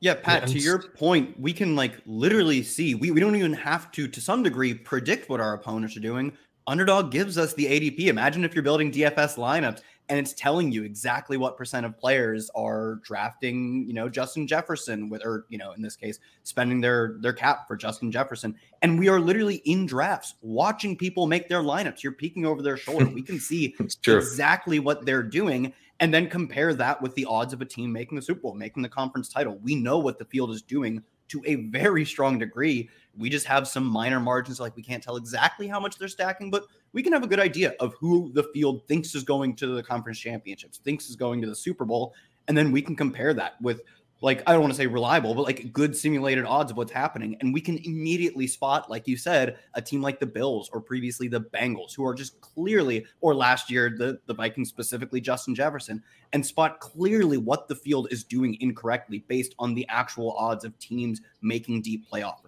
[0.00, 3.90] Yeah, Pat, to your point, we can like literally see, we, we don't even have
[3.92, 6.36] to, to some degree, predict what our opponents are doing.
[6.66, 8.08] Underdog gives us the ADP.
[8.08, 9.80] Imagine if you're building DFS lineups
[10.10, 15.08] and it's telling you exactly what percent of players are drafting, you know, Justin Jefferson
[15.08, 18.56] with, or you know, in this case, spending their their cap for Justin Jefferson.
[18.82, 22.02] And we are literally in drafts watching people make their lineups.
[22.02, 23.06] You're peeking over their shoulder.
[23.06, 27.62] We can see exactly what they're doing, and then compare that with the odds of
[27.62, 29.60] a team making the Super Bowl, making the conference title.
[29.62, 32.90] We know what the field is doing to a very strong degree.
[33.16, 36.50] We just have some minor margins, like we can't tell exactly how much they're stacking,
[36.50, 39.68] but we can have a good idea of who the field thinks is going to
[39.68, 42.14] the conference championships, thinks is going to the Super Bowl,
[42.48, 43.82] and then we can compare that with
[44.22, 47.36] like I don't want to say reliable, but like good simulated odds of what's happening.
[47.40, 51.28] And we can immediately spot, like you said, a team like the Bills or previously
[51.28, 56.02] the Bengals, who are just clearly, or last year, the, the Vikings specifically, Justin Jefferson,
[56.32, 60.78] and spot clearly what the field is doing incorrectly based on the actual odds of
[60.78, 62.40] teams making deep playoff.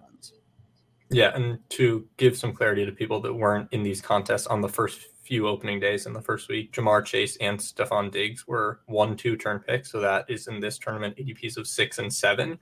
[1.09, 4.69] Yeah, and to give some clarity to people that weren't in these contests on the
[4.69, 9.15] first few opening days in the first week, Ja'Marr Chase and Stefon Diggs were one,
[9.15, 9.91] two turn picks.
[9.91, 12.59] So that is in this tournament ADPs of six and seven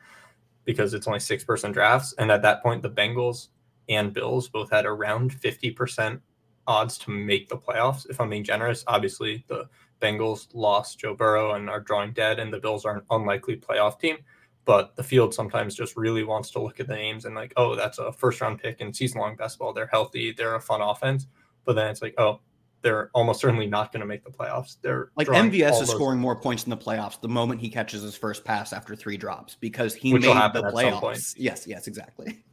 [0.65, 2.13] because it's only six person drafts.
[2.17, 3.47] And at that point, the Bengals
[3.89, 6.19] and Bills both had around 50%
[6.67, 8.09] odds to make the playoffs.
[8.09, 9.67] If I'm being generous, obviously the
[9.99, 13.99] Bengals lost Joe Burrow and are drawing dead, and the Bills are an unlikely playoff
[13.99, 14.17] team
[14.65, 17.75] but the field sometimes just really wants to look at the names and like, oh,
[17.75, 19.73] that's a first round pick in season long best ball.
[19.73, 21.27] They're healthy, they're a fun offense.
[21.65, 22.39] But then it's like, oh,
[22.81, 24.77] they're almost certainly not going to make the playoffs.
[24.81, 28.15] They're like MVS is scoring more points in the playoffs the moment he catches his
[28.15, 31.35] first pass after three drops because he Which made the playoffs.
[31.37, 32.43] Yes, yes, exactly.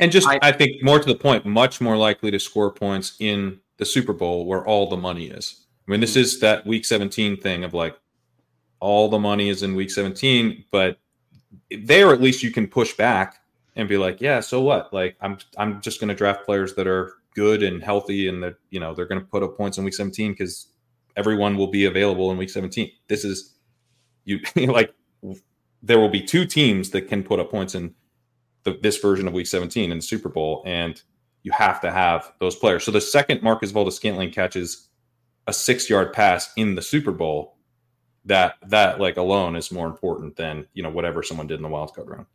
[0.00, 3.16] And just, I, I think more to the point, much more likely to score points
[3.20, 5.66] in the Super Bowl where all the money is.
[5.86, 6.20] I mean, this mm-hmm.
[6.20, 7.96] is that week 17 thing of like
[8.80, 10.98] all the money is in week 17, but
[11.82, 13.40] there at least you can push back
[13.76, 14.92] and be like, yeah, so what?
[14.92, 18.54] Like I'm I'm just going to draft players that are good and healthy and that
[18.70, 20.68] you know they're going to put up points in week 17 because
[21.16, 22.90] everyone will be available in week 17.
[23.08, 23.54] This is
[24.24, 24.94] you like
[25.82, 27.94] there will be two teams that can put up points in
[28.64, 31.02] the, this version of week 17 in the Super Bowl and
[31.42, 32.84] you have to have those players.
[32.84, 34.88] So the second Marquez Valdes-Scantling catches
[35.46, 37.53] a 6-yard pass in the Super Bowl,
[38.24, 41.68] that that like alone is more important than you know whatever someone did in the
[41.68, 42.26] wild card round.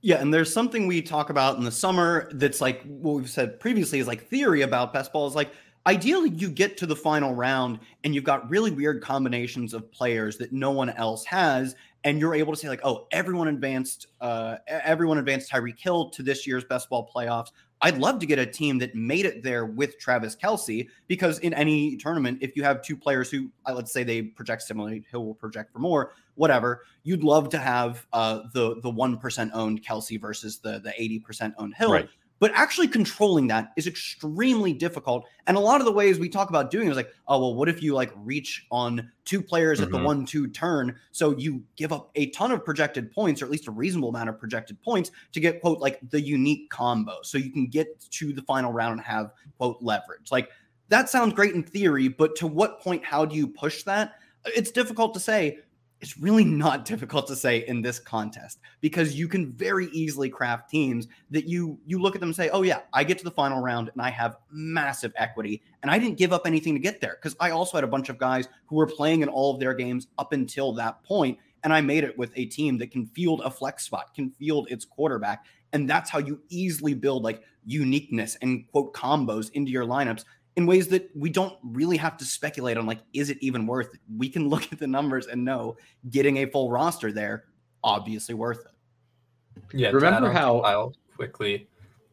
[0.00, 3.58] Yeah, and there's something we talk about in the summer that's like what we've said
[3.58, 5.50] previously is like theory about best ball is like
[5.86, 10.36] ideally you get to the final round and you've got really weird combinations of players
[10.38, 14.56] that no one else has and you're able to say like oh everyone advanced uh
[14.68, 17.50] everyone advanced Tyreek Hill to this year's best ball playoffs
[17.82, 21.52] I'd love to get a team that made it there with Travis Kelce because in
[21.52, 25.26] any tournament, if you have two players who, uh, let's say they project similarly, Hill
[25.26, 26.82] will project for more, whatever.
[27.02, 31.18] You'd love to have uh, the the one percent owned Kelsey versus the the eighty
[31.18, 31.92] percent owned Hill.
[31.92, 32.08] Right.
[32.40, 35.24] But actually controlling that is extremely difficult.
[35.46, 37.54] And a lot of the ways we talk about doing it is like, oh, well,
[37.54, 39.84] what if you like reach on two players mm-hmm.
[39.84, 40.06] at the mm-hmm.
[40.06, 40.96] one two turn?
[41.12, 44.28] So you give up a ton of projected points, or at least a reasonable amount
[44.28, 47.18] of projected points to get, quote, like the unique combo.
[47.22, 50.32] So you can get to the final round and have, quote, leverage.
[50.32, 50.50] Like
[50.88, 54.14] that sounds great in theory, but to what point, how do you push that?
[54.44, 55.60] It's difficult to say
[56.00, 60.68] it's really not difficult to say in this contest because you can very easily craft
[60.68, 63.30] teams that you you look at them and say, "Oh yeah, I get to the
[63.30, 65.62] final round and I have massive equity.
[65.82, 68.08] And I didn't give up anything to get there because I also had a bunch
[68.08, 71.72] of guys who were playing in all of their games up until that point and
[71.72, 74.84] I made it with a team that can field a flex spot, can field its
[74.84, 80.24] quarterback, and that's how you easily build like uniqueness and quote combos into your lineups
[80.56, 83.94] in ways that we don't really have to speculate on like is it even worth
[83.94, 85.76] it we can look at the numbers and know
[86.10, 87.44] getting a full roster there
[87.82, 91.68] obviously worth it Yeah, Remember how i'll quickly,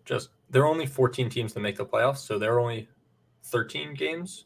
[0.06, 2.88] just there are only 14 teams that make the playoffs, so there are only
[3.46, 4.46] 13 games.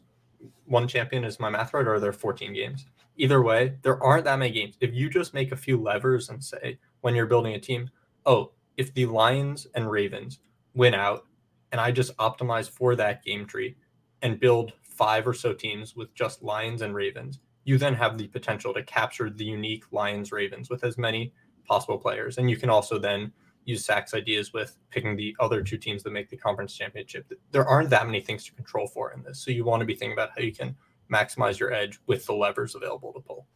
[0.64, 2.86] One champion is my math right, or are there 14 games?
[3.16, 4.76] Either way, there aren't that many games.
[4.80, 7.88] If you just make a few levers and say when you're building a team,
[8.26, 10.38] oh, if the Lions and Ravens
[10.74, 11.26] win out,
[11.72, 13.74] and I just optimize for that game tree
[14.22, 18.28] and build five or so teams with just Lions and Ravens, you then have the
[18.28, 21.32] potential to capture the unique Lions Ravens with as many
[21.66, 22.38] possible players.
[22.38, 23.32] And you can also then
[23.64, 27.30] use Zach's ideas with picking the other two teams that make the conference championship.
[27.50, 29.40] There aren't that many things to control for in this.
[29.44, 30.76] So you want to be thinking about how you can
[31.12, 33.46] maximize your edge with the levers available to pull.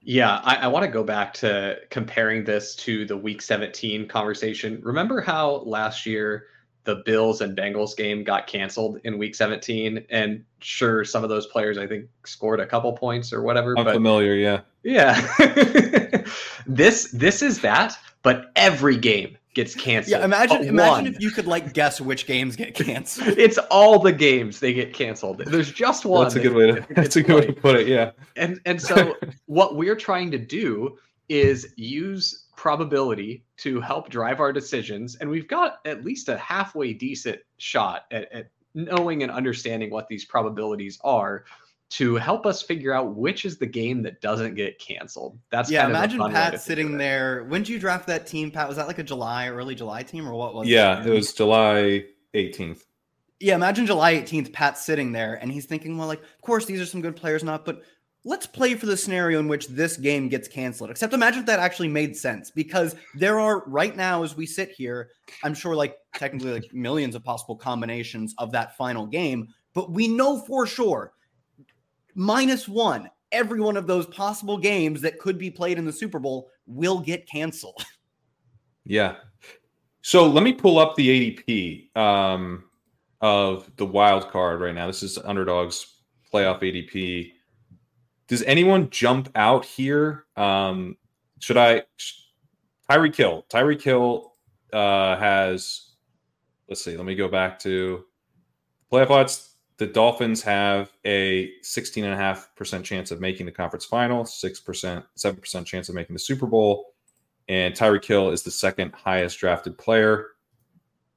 [0.00, 4.80] Yeah, I, I want to go back to comparing this to the week 17 conversation.
[4.82, 6.46] Remember how last year
[6.88, 10.06] the Bills and Bengals game got canceled in week 17?
[10.08, 13.84] And sure, some of those players I think scored a couple points or whatever, I'm
[13.84, 14.60] but familiar, yeah.
[14.82, 15.20] yeah.
[16.66, 20.20] this this is that, but every game gets canceled.
[20.20, 21.06] yeah imagine imagine one.
[21.06, 24.94] if you could like guess which games get canceled it's all the games they get
[24.94, 25.38] canceled.
[25.38, 26.22] There's just one.
[26.24, 28.12] That's a good way to that's a good way to put it, yeah.
[28.36, 30.96] And and so what we're trying to do
[31.28, 36.92] is use probability to help drive our decisions, and we've got at least a halfway
[36.92, 41.44] decent shot at, at knowing and understanding what these probabilities are
[41.90, 45.38] to help us figure out which is the game that doesn't get canceled.
[45.50, 48.66] That's yeah kind imagine fun pat sitting there when did you draft that team pat
[48.66, 50.72] was that like a july early july team or what was it?
[50.72, 52.82] Yeah, it it was July 18th.
[53.40, 56.80] yeah imagine july 18th pat sitting there and he's thinking well like of course these
[56.80, 57.82] are some good players not but
[58.24, 61.60] let's play for the scenario in which this game gets canceled except imagine if that
[61.60, 65.10] actually made sense because there are right now as we sit here
[65.44, 70.08] i'm sure like technically like millions of possible combinations of that final game but we
[70.08, 71.12] know for sure
[72.14, 76.18] minus one every one of those possible games that could be played in the super
[76.18, 77.84] bowl will get canceled
[78.88, 79.16] Yeah.
[80.00, 82.64] So let me pull up the ADP um,
[83.20, 84.86] of the wild card right now.
[84.86, 86.00] This is underdogs
[86.32, 87.32] playoff ADP.
[88.28, 90.26] Does anyone jump out here?
[90.36, 90.96] Um,
[91.40, 91.82] should I?
[92.90, 93.44] Tyreek Hill.
[93.50, 94.32] Tyreek Hill
[94.72, 95.92] uh, has.
[96.68, 96.96] Let's see.
[96.96, 98.04] Let me go back to
[98.92, 99.54] playoff odds.
[99.78, 105.94] The Dolphins have a 16.5% chance of making the conference final, 6%, 7% chance of
[105.94, 106.94] making the Super Bowl
[107.48, 110.28] and Tyreek Hill is the second highest drafted player.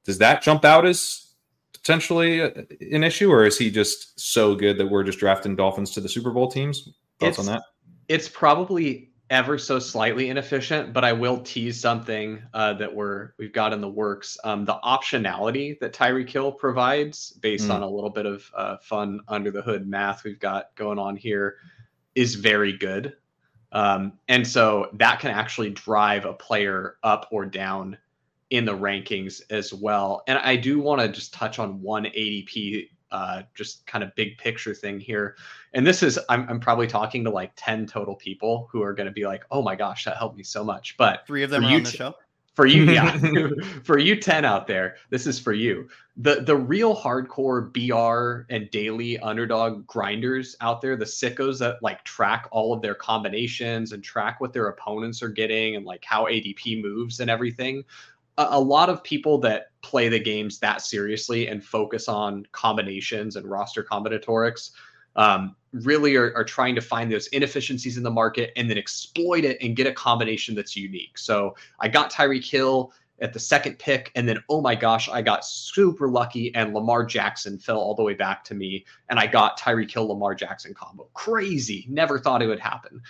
[0.04, 1.34] Does that jump out as
[1.72, 6.00] potentially an issue, or is he just so good that we're just drafting Dolphins to
[6.00, 6.88] the Super Bowl teams?
[7.22, 8.14] Thoughts on It's- that?
[8.14, 13.52] it's probably ever so slightly inefficient, but I will tease something uh, that we're we've
[13.52, 14.36] got in the works.
[14.44, 17.74] Um, the optionality that Tyreek Hill provides, based Mm.
[17.76, 21.16] on a little bit of uh, fun under the hood math we've got going on
[21.16, 21.56] here,
[22.14, 23.16] is very good.
[23.72, 27.96] Um, and so that can actually drive a player up or down
[28.50, 30.22] in the rankings as well.
[30.28, 34.38] And I do want to just touch on one ADP, uh, just kind of big
[34.38, 35.36] picture thing here.
[35.74, 39.06] And this is I'm, I'm probably talking to like 10 total people who are going
[39.06, 40.96] to be like oh my gosh that helped me so much.
[40.96, 42.14] But three of them For are you on the show?
[42.54, 43.16] for you yeah.
[43.84, 45.88] For you 10 out there this is for you.
[46.16, 52.04] The the real hardcore br and daily underdog grinders out there the sickos that like
[52.04, 56.24] track all of their combinations and track what their opponents are getting and like how
[56.26, 57.84] adp moves and everything
[58.38, 63.36] a, a lot of people that play the games that seriously and focus on combinations
[63.36, 64.70] and roster combinatorics
[65.16, 69.44] um, really are, are trying to find those inefficiencies in the market and then exploit
[69.44, 71.18] it and get a combination that's unique.
[71.18, 75.22] So I got Tyreek Hill at the second pick, and then oh my gosh, I
[75.22, 79.26] got super lucky, and Lamar Jackson fell all the way back to me, and I
[79.28, 81.08] got Tyreek Hill Lamar Jackson combo.
[81.14, 81.86] Crazy.
[81.88, 83.00] Never thought it would happen.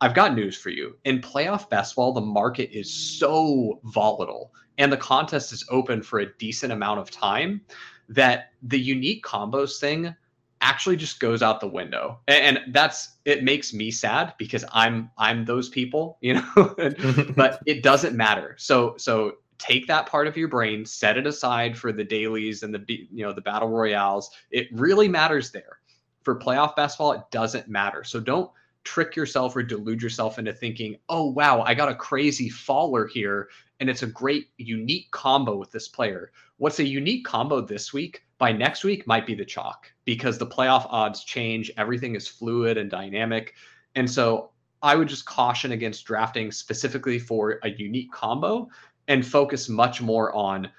[0.00, 0.96] I've got news for you.
[1.04, 6.20] In playoff best ball, the market is so volatile and the contest is open for
[6.20, 7.60] a decent amount of time
[8.08, 10.14] that the unique combos thing
[10.60, 12.18] actually just goes out the window.
[12.26, 16.74] And, and that's it makes me sad because I'm I'm those people, you know.
[17.36, 18.54] but it doesn't matter.
[18.58, 22.72] So so take that part of your brain, set it aside for the dailies and
[22.72, 24.30] the you know the battle royales.
[24.50, 25.78] It really matters there.
[26.22, 28.04] For playoff best ball, it doesn't matter.
[28.04, 28.50] So don't
[28.88, 33.50] trick yourself or delude yourself into thinking, "Oh wow, I got a crazy faller here
[33.80, 38.22] and it's a great unique combo with this player." What's a unique combo this week
[38.38, 42.78] by next week might be the chalk because the playoff odds change, everything is fluid
[42.78, 43.54] and dynamic.
[43.94, 48.70] And so I would just caution against drafting specifically for a unique combo
[49.06, 50.70] and focus much more on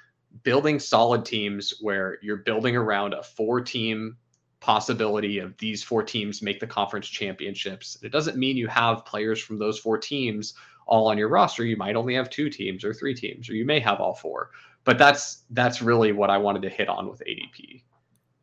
[0.42, 4.18] building solid teams where you're building around a four team
[4.60, 7.98] possibility of these four teams make the conference championships.
[8.04, 10.54] It doesn't mean you have players from those four teams
[10.86, 11.64] all on your roster.
[11.64, 14.52] You might only have two teams or three teams, or you may have all four.
[14.84, 17.84] But that's that's really what I wanted to hit on with ADP.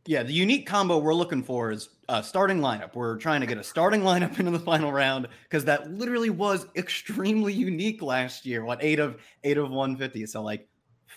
[0.07, 2.95] Yeah, the unique combo we're looking for is a starting lineup.
[2.95, 6.67] We're trying to get a starting lineup into the final round because that literally was
[6.77, 8.64] extremely unique last year.
[8.64, 10.27] What eight of eight of 150?
[10.27, 10.69] So like,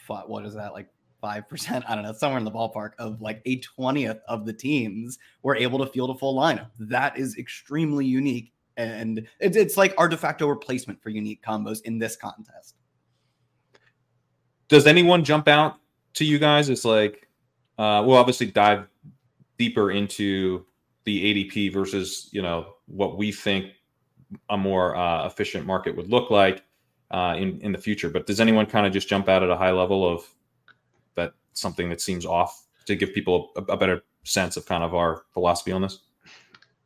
[0.08, 0.74] what is that?
[0.74, 0.88] Like
[1.22, 1.86] five percent?
[1.88, 5.56] I don't know, somewhere in the ballpark of like a twentieth of the teams were
[5.56, 6.70] able to field a full lineup.
[6.80, 11.82] That is extremely unique, and it's, it's like our de facto replacement for unique combos
[11.84, 12.76] in this contest.
[14.68, 15.78] Does anyone jump out
[16.14, 16.70] to you guys?
[16.70, 17.28] It's like
[17.78, 18.88] uh, we'll obviously dive
[19.58, 20.66] deeper into
[21.06, 23.74] the ADP versus you know what we think
[24.50, 26.64] a more uh, efficient market would look like
[27.12, 28.10] uh, in in the future.
[28.10, 30.24] But does anyone kind of just jump out at a high level of
[31.60, 35.24] something that seems off to give people a, a better sense of kind of our
[35.34, 36.00] philosophy on this?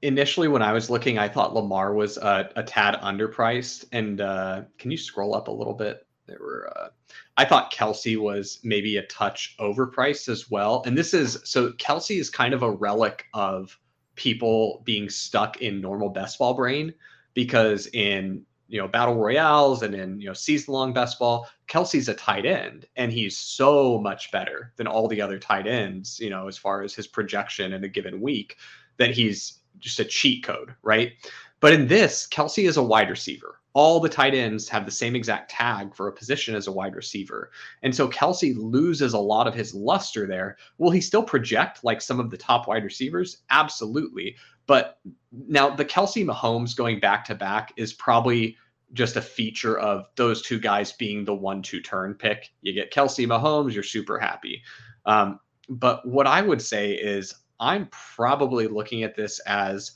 [0.01, 3.85] Initially, when I was looking, I thought Lamar was a, tad underpriced.
[3.91, 6.05] And uh, can you scroll up a little bit?
[6.27, 6.89] There were, uh,
[7.37, 10.83] I thought Kelce was maybe a touch overpriced as well.
[10.85, 13.77] And this is so Kelce is kind of a relic of
[14.15, 16.93] people being stuck in normal best ball brain
[17.33, 22.09] because in you know battle royales and in you know season long best ball kelce's
[22.09, 26.31] a tight end and he's so much better than all the other tight ends you
[26.31, 28.57] know as far as his projection in a given week
[28.97, 31.13] that he's just a cheat code right
[31.59, 35.15] but in this kelce is a wide receiver all the tight ends have the same
[35.15, 37.49] exact tag for a position as a wide receiver.
[37.81, 40.57] And so Kelce loses a lot of his luster there.
[40.77, 43.39] Will he still project like some of the top wide receivers?
[43.49, 44.35] Absolutely.
[44.67, 44.99] But
[45.31, 48.57] now the Kelce Mahomes going back to back is probably
[48.93, 52.51] just a feature of those two guys being the one two turn pick.
[52.61, 54.61] You get Kelce Mahomes, you're super happy.
[55.05, 55.39] Um,
[55.69, 59.93] but what I would say is I'm probably looking at this as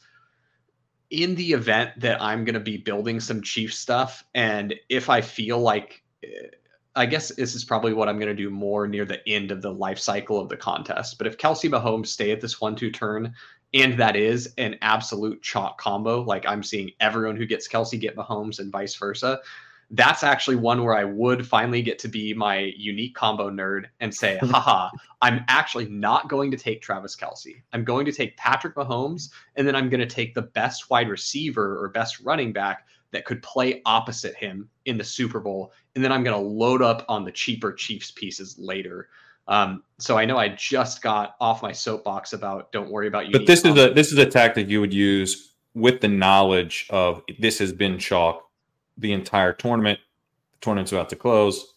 [1.09, 5.21] in the event that I'm going to be building some chief stuff, and if I
[5.21, 6.47] feel like, eh,
[6.95, 9.61] I guess this is probably what I'm going to do more near the end of
[9.61, 11.19] the life cycle of the contest.
[11.19, 13.35] But if Kelce Mahomes stay at this one two turn,
[13.73, 18.15] and that is an absolute chalk combo, like I'm seeing everyone who gets Kelce get
[18.15, 19.39] Mahomes and vice versa,
[19.91, 24.13] that's actually one where I would finally get to be my unique combo nerd and
[24.13, 24.89] say, haha,
[25.21, 27.61] I'm actually not going to take Travis Kelce.
[27.73, 31.09] I'm going to take Patrick Mahomes, and then I'm going to take the best wide
[31.09, 35.71] receiver or best running back that could play opposite him in the Super Bowl.
[35.95, 39.07] And then I'm going to load up on the cheaper Chiefs pieces later.
[39.47, 43.31] Um, so I know I just got off my soapbox about don't worry about you.
[43.31, 47.21] But this is a this is a tactic you would use with the knowledge of
[47.39, 48.43] this has been chalk
[48.97, 49.99] the entire tournament.
[50.53, 51.75] The tournament's about to close,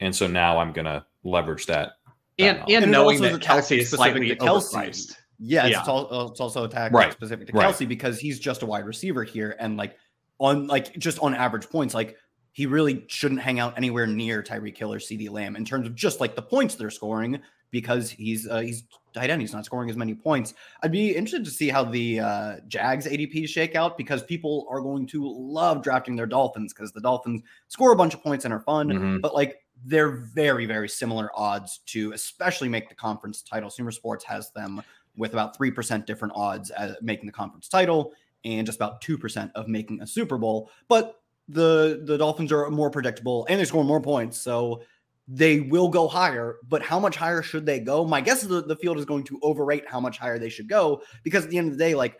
[0.00, 1.92] and so now I'm going to leverage that.
[2.38, 5.16] And that and, knowing that Kelce is slightly overpriced.
[5.38, 5.80] Yeah, yeah.
[5.80, 7.12] It's, all, it's, also a tag right.
[7.12, 7.88] specific to Kelce right.
[7.88, 9.96] because he's just a wide receiver here, and like
[10.38, 12.16] on like just on average points, like
[12.54, 15.94] he really shouldn't hang out anywhere near Tyreek Hill or CeeDee Lamb in terms of
[15.94, 17.40] just like the points they're scoring
[17.72, 19.40] because he's uh, he's tight end.
[19.40, 20.54] He's not scoring as many points.
[20.80, 24.80] I'd be interested to see how the uh, Jags ADP shake out because people are
[24.80, 28.54] going to love drafting their Dolphins because the Dolphins score a bunch of points and
[28.54, 29.18] are fun, mm-hmm.
[29.18, 33.68] but like they're very very similar odds to especially make the conference title.
[33.68, 34.80] Sumer Sports has them
[35.16, 38.12] with about three percent different odds at making the conference title
[38.44, 42.70] and just about two percent of making a Super Bowl, but the the Dolphins are
[42.70, 44.38] more predictable and they score more points.
[44.38, 44.82] So
[45.26, 48.04] they will go higher, but how much higher should they go?
[48.04, 50.68] My guess is the, the field is going to overrate how much higher they should
[50.68, 52.18] go because at the end of the day, like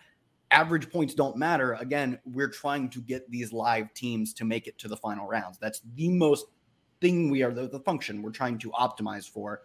[0.51, 1.75] average points don't matter.
[1.75, 5.59] Again, we're trying to get these live teams to make it to the final rounds.
[5.59, 6.47] That's the most
[7.01, 9.63] thing we are the, the function we're trying to optimize for.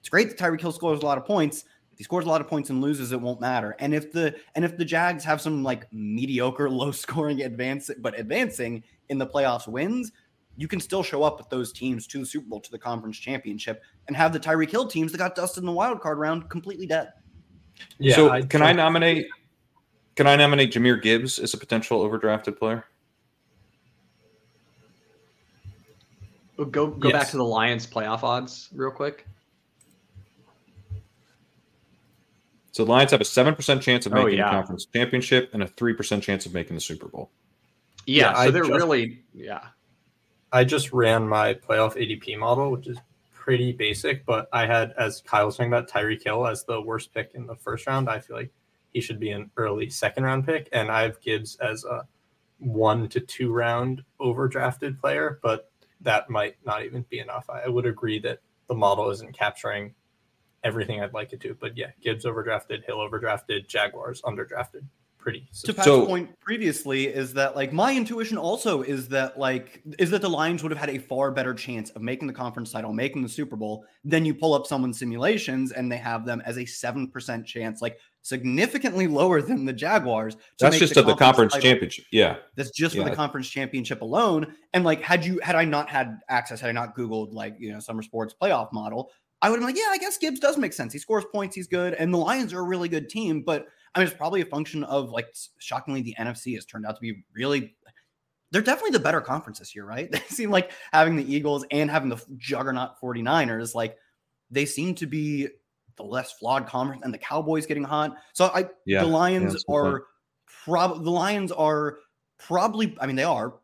[0.00, 1.64] It's great that Tyreek Hill scores a lot of points.
[1.92, 3.76] If he scores a lot of points and loses, it won't matter.
[3.78, 8.18] And if the and if the Jags have some like mediocre, low scoring advance but
[8.18, 8.82] advancing
[9.12, 10.10] in the playoffs wins,
[10.56, 13.18] you can still show up with those teams to the Super Bowl, to the conference
[13.18, 16.50] championship, and have the Tyreek Hill teams that got dusted in the wild card round
[16.50, 17.12] completely dead.
[17.98, 18.16] Yeah.
[18.16, 19.28] So I, can I nominate?
[20.16, 22.84] Can I nominate Jahmyr Gibbs as a potential overdrafted player?
[26.56, 27.12] Go go yes.
[27.12, 29.26] back to the Lions playoff odds real quick.
[32.72, 34.50] So the Lions have a seven percent chance of oh, making oh, yeah.
[34.50, 37.30] the conference championship and a three percent chance of making the Super Bowl.
[38.06, 39.66] Yeah, yeah so I they're just, really yeah.
[40.52, 42.98] I just ran my playoff ADP model, which is
[43.32, 47.12] pretty basic, but I had, as Kyle was talking about, Tyreek Hill as the worst
[47.14, 48.08] pick in the first round.
[48.08, 48.52] I feel like
[48.92, 52.06] he should be an early second round pick, and I have Gibbs as a
[52.58, 55.70] one to two round overdrafted player, but
[56.02, 57.48] that might not even be enough.
[57.48, 59.94] I would agree that the the model isn't capturing
[60.64, 61.54] everything I'd like it to.
[61.60, 64.86] But yeah, Gibbs overdrafted, Hill overdrafted, Jaguars underdrafted.
[65.22, 65.46] Pretty.
[65.66, 70.10] To Pat's so, point previously is that like my intuition also is that like is
[70.10, 72.92] that the Lions would have had a far better chance of making the conference title,
[72.92, 73.84] making the Super Bowl.
[74.02, 77.80] Then you pull up someone's simulations and they have them as a seven percent chance,
[77.80, 80.36] like significantly lower than the Jaguars.
[80.58, 81.70] That's just the, the conference title.
[81.70, 82.06] championship.
[82.10, 83.04] Yeah, that's just yeah.
[83.04, 84.52] for the conference championship alone.
[84.74, 87.72] And like, had you had I not had access, had I not Googled like you
[87.72, 90.58] know Sumer Sports playoff model, I would have been like, yeah, I guess Gibbs does
[90.58, 90.92] make sense.
[90.92, 93.42] He scores points, he's good, and the Lions are a really good team.
[93.42, 96.96] But I mean, it's probably a function of like shockingly, the NFC has turned out
[96.96, 97.74] to be really.
[98.50, 100.10] They're definitely the better conference this year, right?
[100.12, 103.96] They seem like having the Eagles and having the juggernaut 49ers, like
[104.50, 105.48] they seem to be
[105.96, 108.16] the less flawed conference, and the Cowboys getting hot.
[108.34, 110.04] So I, yeah, the Lions yeah, are
[110.64, 111.98] probably the Lions are
[112.38, 112.96] probably.
[113.00, 113.54] I mean, they are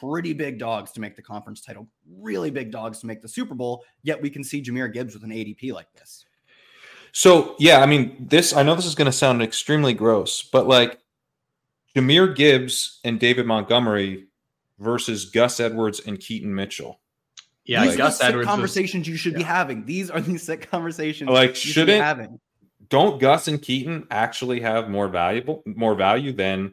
[0.00, 3.54] pretty big dogs to make the conference title, really big dogs to make the Super
[3.54, 3.84] Bowl.
[4.02, 6.24] Yet we can see Jahmyr Gibbs with an ADP like this.
[7.14, 10.66] So yeah, I mean, this I know this is going to sound extremely gross, but
[10.66, 10.98] like
[11.94, 14.26] Jahmyr Gibbs and David Montgomery
[14.80, 16.98] versus Gus Edwards and Keaton Mitchell.
[17.64, 19.38] Yeah, These Gus Edwards conversations was, you should yeah.
[19.38, 19.86] be having.
[19.86, 21.30] These are the sick conversations.
[21.30, 22.40] Like, shouldn't should having.
[22.88, 26.72] Don't Gus and Keaton actually have more valuable, more value than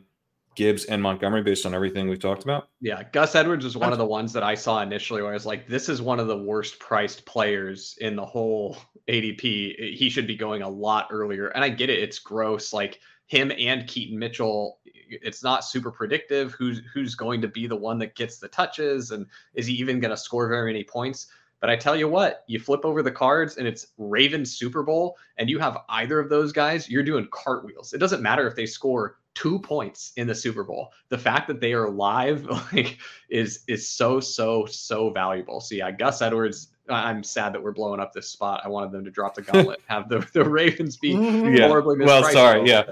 [0.55, 2.69] Gibbs and Montgomery based on everything we've talked about?
[2.81, 5.45] Yeah, Gus Edwards was one of the ones that I saw initially where I was
[5.45, 8.77] like, this is one of the worst priced players in the whole
[9.07, 9.95] ADP.
[9.95, 11.47] He should be going a lot earlier.
[11.49, 12.73] And I get it, it's gross.
[12.73, 17.75] Like him and Keaton Mitchell, it's not super predictive who's who's going to be the
[17.75, 21.27] one that gets the touches and is he even going to score very many points.
[21.61, 25.15] But I tell you what, you flip over the cards and it's Ravens Super Bowl,
[25.37, 27.93] and you have either of those guys, you're doing cartwheels.
[27.93, 30.91] It doesn't matter if they score two points in the Super Bowl.
[31.09, 32.97] The fact that they are live like
[33.29, 35.59] is is so so so valuable.
[35.59, 36.69] So yeah, Gus Edwards.
[36.89, 38.61] I'm sad that we're blowing up this spot.
[38.65, 41.67] I wanted them to drop the gauntlet, have the, the Ravens be yeah.
[41.67, 42.83] horribly Well, sorry, yeah,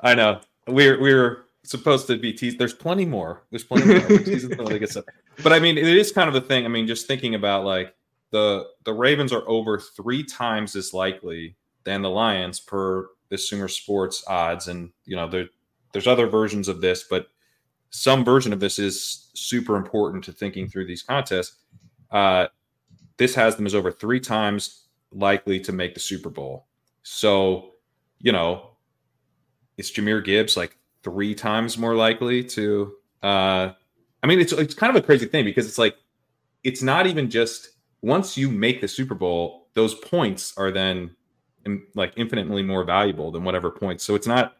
[0.00, 0.40] I know.
[0.66, 2.58] We're we're supposed to be teased.
[2.58, 3.42] There's plenty more.
[3.50, 4.18] There's plenty more.
[5.42, 6.64] but I mean, it is kind of a thing.
[6.64, 7.94] I mean, just thinking about like
[8.30, 13.68] the the Ravens are over three times as likely than the Lions per the Sumer
[13.68, 15.48] Sports odds, and you know they're
[15.94, 17.28] there's other versions of this, but
[17.90, 21.56] some version of this is super important to thinking through these contests.
[22.10, 22.48] Uh,
[23.16, 26.66] this has them as over three times likely to make the Super Bowl.
[27.04, 27.74] So,
[28.18, 28.70] you know,
[29.78, 32.92] it's Jahmyr Gibbs like three times more likely to.
[33.22, 33.70] Uh,
[34.22, 35.96] I mean, it's it's kind of a crazy thing because it's like
[36.64, 37.70] it's not even just
[38.02, 41.14] once you make the Super Bowl, those points are then
[41.94, 44.02] like infinitely more valuable than whatever points.
[44.02, 44.56] So it's not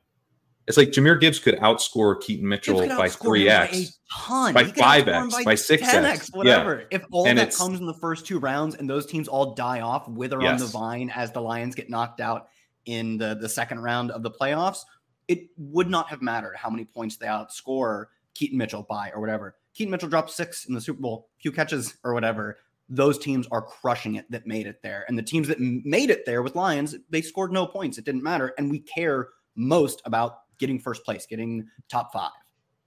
[0.66, 3.98] it's like Jahmyr Gibbs could outscore Keaton Mitchell by three x,
[4.28, 6.80] by five x, by six x, whatever.
[6.80, 6.98] Yeah.
[6.98, 9.80] If all and that comes in the first two rounds and those teams all die
[9.80, 10.52] off, wither yes.
[10.52, 12.48] on the vine as the Lions get knocked out
[12.86, 14.80] in the the second round of the playoffs,
[15.28, 19.56] it would not have mattered how many points they outscore Keaton Mitchell by or whatever.
[19.74, 22.58] Keaton Mitchell dropped six in the Super Bowl, few catches or whatever.
[22.88, 26.24] Those teams are crushing it that made it there, and the teams that made it
[26.24, 27.98] there with Lions, they scored no points.
[27.98, 32.30] It didn't matter, and we care most about getting first place, getting top five.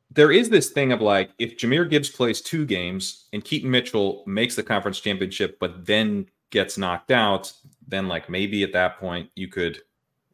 [0.10, 4.24] There is this thing of like if Jahmyr Gibbs plays two games and Keaton Mitchell
[4.26, 7.52] makes the conference championship, but then gets knocked out,
[7.88, 9.82] then like maybe at that point you could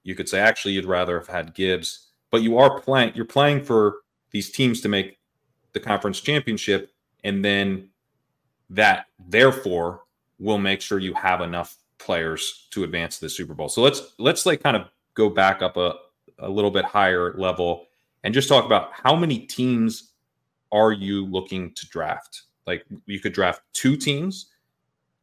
[0.04, 3.64] you could say actually you'd rather have had Gibbs, but you are playing you're playing
[3.64, 3.98] for
[4.32, 5.20] these teams to make
[5.74, 7.90] the conference championship, and then
[8.70, 10.04] that therefore
[10.40, 13.70] will make sure you have enough players to advance to the Super Bowl.
[13.70, 15.96] So let's let's like kind of go back up a
[16.40, 17.88] a little bit higher level
[18.24, 20.14] and just talk about how many teams
[20.72, 22.44] are you looking to draft?
[22.66, 24.48] Like you could draft two teams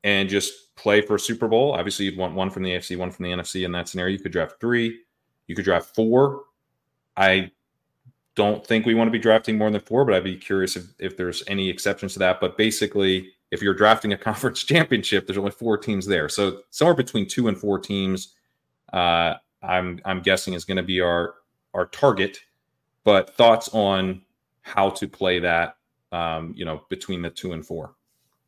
[0.05, 1.73] and just play for a Super Bowl.
[1.73, 4.13] Obviously, you'd want one from the AFC, one from the NFC in that scenario.
[4.13, 5.01] You could draft three,
[5.47, 6.45] you could draft four.
[7.17, 7.51] I
[8.35, 10.85] don't think we want to be drafting more than four, but I'd be curious if,
[10.99, 12.41] if there's any exceptions to that.
[12.41, 16.29] But basically, if you're drafting a conference championship, there's only four teams there.
[16.29, 18.35] So somewhere between two and four teams.
[18.93, 21.35] Uh, I'm I'm guessing is going to be our
[21.75, 22.39] our target.
[23.05, 24.23] But thoughts on
[24.63, 25.77] how to play that,
[26.13, 27.95] um, you know, between the two and four.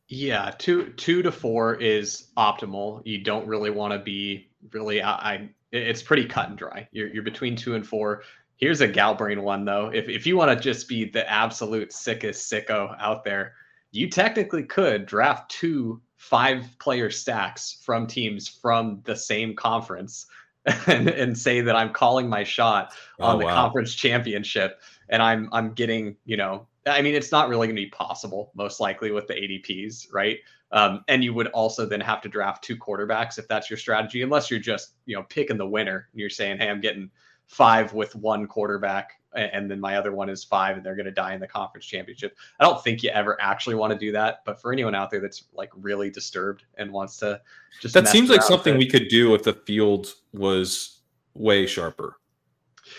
[0.07, 3.01] Yeah, two two to four is optimal.
[3.05, 5.01] You don't really want to be really.
[5.01, 6.87] I, I it's pretty cut and dry.
[6.91, 8.23] You're you're between two and four.
[8.57, 9.89] Here's a Galbrain one though.
[9.93, 13.53] If if you want to just be the absolute sickest sicko out there,
[13.91, 20.27] you technically could draft two five player stacks from teams from the same conference
[20.87, 23.53] and, and say that I'm calling my shot oh, on the wow.
[23.53, 27.81] conference championship and I'm I'm getting, you know, I mean it's not really going to
[27.81, 30.39] be possible most likely with the ADPs, right?
[30.71, 34.21] Um, and you would also then have to draft two quarterbacks if that's your strategy,
[34.21, 37.11] unless you're just you know picking the winner and you're saying, hey, I'm getting
[37.45, 41.11] five with one quarterback and then my other one is five and they're going to
[41.11, 42.35] die in the conference championship.
[42.59, 45.21] I don't think you ever actually want to do that, but for anyone out there
[45.21, 47.41] that's like really disturbed and wants to
[47.79, 51.01] just that seems like something we could do if the field was
[51.33, 52.17] way sharper.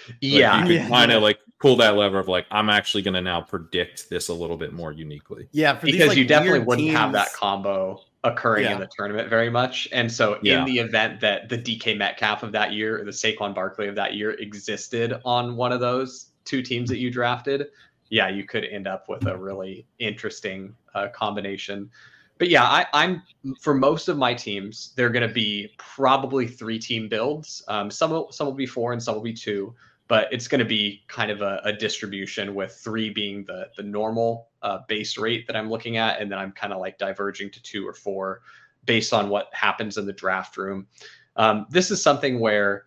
[0.08, 0.88] Like yeah, you could yeah.
[0.88, 4.28] kind of like pull that lever of like I'm actually going to now predict this
[4.28, 5.48] a little bit more uniquely.
[5.52, 6.98] Yeah, because these, like, you definitely wouldn't teams...
[6.98, 8.72] have that combo occurring yeah.
[8.72, 9.86] in the tournament very much.
[9.92, 10.58] And so, yeah.
[10.58, 13.94] in the event that the DK Metcalf of that year or the Saquon Barkley of
[13.94, 17.68] that year existed on one of those two teams that you drafted,
[18.08, 21.90] yeah, you could end up with a really interesting uh, combination.
[22.38, 23.22] But yeah, I, am
[23.60, 27.62] for most of my teams, they're going to be probably three team builds.
[27.68, 29.74] Um, some will, some will be four and some will be two
[30.08, 33.82] but it's going to be kind of a, a, distribution with three being the the
[33.82, 37.50] normal uh, base rate that I'm looking at, and then I'm kind of like diverging
[37.50, 38.40] to two or four
[38.84, 40.86] based on what happens in the draft room.
[41.36, 42.86] Um, this is something where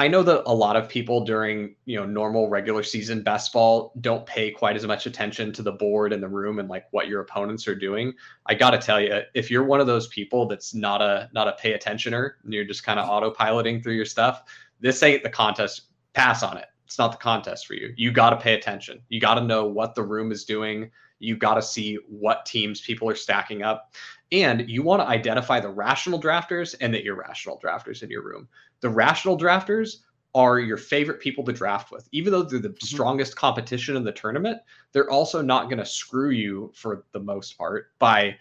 [0.00, 3.92] I know that a lot of people during you know normal regular season best ball
[4.00, 7.08] don't pay quite as much attention to the board and the room and like what
[7.08, 8.14] your opponents are doing.
[8.46, 11.48] I got to tell you, if you're one of those people that's not a not
[11.48, 14.44] a pay attentioner and you're just kind of autopiloting through your stuff,
[14.78, 16.66] this ain't the contest pass on it.
[16.86, 17.92] It's not the contest for you.
[17.96, 19.02] You got to pay attention.
[19.08, 20.90] You got to know what the room is doing.
[21.18, 23.92] You got to see what teams people are stacking up.
[24.30, 28.48] And you want to identify the rational drafters and the irrational drafters in your room.
[28.80, 29.96] The rational drafters
[30.34, 32.08] are your favorite people to draft with.
[32.12, 32.86] Even though they're the mm-hmm.
[32.86, 34.58] strongest competition in the tournament,
[34.92, 38.36] they're also not going to screw you for the most part by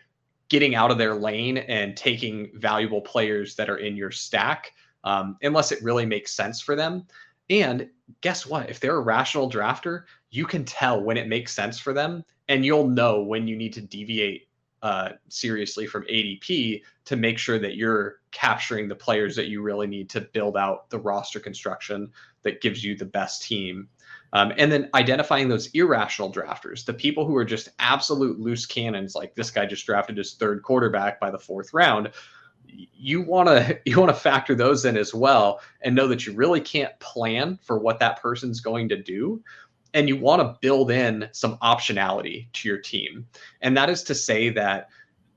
[0.49, 4.73] getting out of their lane and taking valuable players that are in your stack
[5.03, 7.05] um, unless it really makes sense for them.
[7.49, 7.89] And
[8.21, 8.69] guess what?
[8.69, 12.65] If they're a rational drafter, you can tell when it makes sense for them, and
[12.65, 14.47] you'll know when you need to deviate
[14.83, 19.87] uh, seriously from ADP to make sure that you're capturing the players that you really
[19.87, 22.11] need to build out the roster construction
[22.43, 23.89] that gives you the best team.
[24.33, 29.15] Um, and then identifying those irrational drafters, the people who are just absolute loose cannons,
[29.15, 32.11] like this guy just drafted his third quarterback by the fourth round
[32.69, 36.33] you want to you want to factor those in as well and know that you
[36.33, 39.41] really can't plan for what that person's going to do
[39.93, 43.25] and you want to build in some optionality to your team
[43.61, 44.89] and that is to say that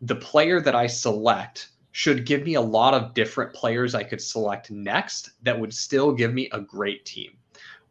[0.02, 4.20] the player that i select should give me a lot of different players i could
[4.20, 7.32] select next that would still give me a great team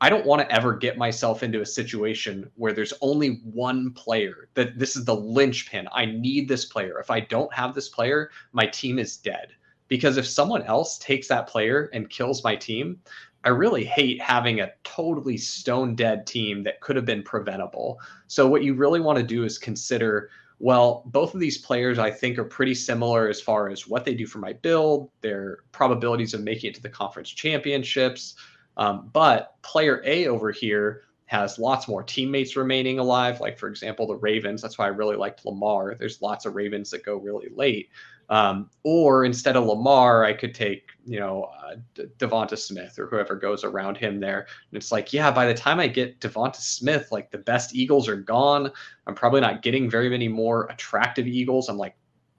[0.01, 4.47] I don't want to ever get myself into a situation where there's only one player
[4.53, 5.89] that this is the linchpin.
[5.91, 6.99] I need this player.
[6.99, 9.49] If I don't have this player, my team is dead.
[9.89, 13.01] Because if someone else takes that player and kills my team,
[13.43, 17.99] I really hate having a totally stone dead team that could have been preventable.
[18.27, 20.29] So, what you really want to do is consider
[20.61, 24.13] well, both of these players I think are pretty similar as far as what they
[24.13, 28.35] do for my build, their probabilities of making it to the conference championships,
[28.75, 33.39] um, but player A over here has lots more teammates remaining alive.
[33.39, 34.61] Like, for example, the Ravens.
[34.61, 35.95] That's why I really liked Lamar.
[35.95, 37.89] There's lots of Ravens that go really late.
[38.30, 41.75] Um, or instead of Lamar, I could take, you know, uh,
[42.19, 44.41] DeVonta Smith or whoever goes around him there.
[44.41, 48.07] And it's like, yeah, by the time I get DeVonta Smith, like the best Eagles
[48.07, 48.71] are gone.
[49.07, 51.69] I'm probably not getting very many more attractive Eagles.
[51.69, 51.95] I'm like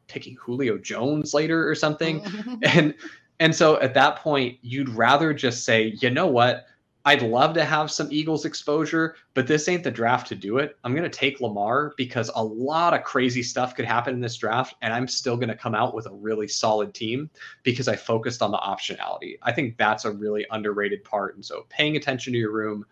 [0.07, 2.25] picking Julio Jones later or something.
[2.63, 2.95] and
[3.41, 6.67] and so at that point, you'd rather just say, you know what?
[7.07, 10.77] I'd love to have some Eagles exposure, but this ain't the draft to do it.
[10.85, 14.37] I'm going to take Lamar because a lot of crazy stuff could happen in this
[14.37, 17.31] draft, and I'm still going to come out with a really solid team
[17.63, 19.39] because I focused on the optionality.
[19.43, 21.37] I think that's a really underrated part.
[21.37, 22.85] And so paying attention to your room,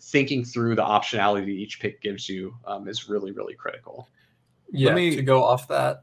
[0.00, 4.08] thinking through the optionality each pick gives you um, is really, really critical.
[4.72, 6.02] Yeah, Let me, to go off that,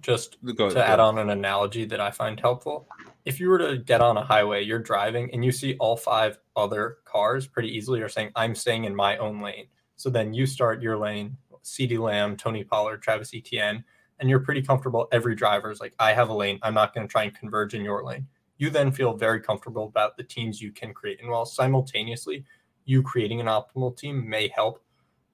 [0.00, 0.80] just go, to go.
[0.80, 2.88] add on an analogy that I find helpful
[3.28, 6.38] if you were to get on a highway, you're driving and you see all five
[6.58, 9.66] other cars pretty easily are saying, I'm staying in my own lane.
[9.96, 13.84] So then you start your lane, CeeDee Lamb, Tony Pollard, Travis Etienne,
[14.18, 15.08] and you're pretty comfortable.
[15.12, 16.58] Every driver is like, I have a lane.
[16.62, 18.26] I'm not going to try and converge in your lane.
[18.58, 21.20] You then feel very comfortable about the teams you can create.
[21.20, 22.44] And while simultaneously
[22.84, 24.82] you creating an optimal team may help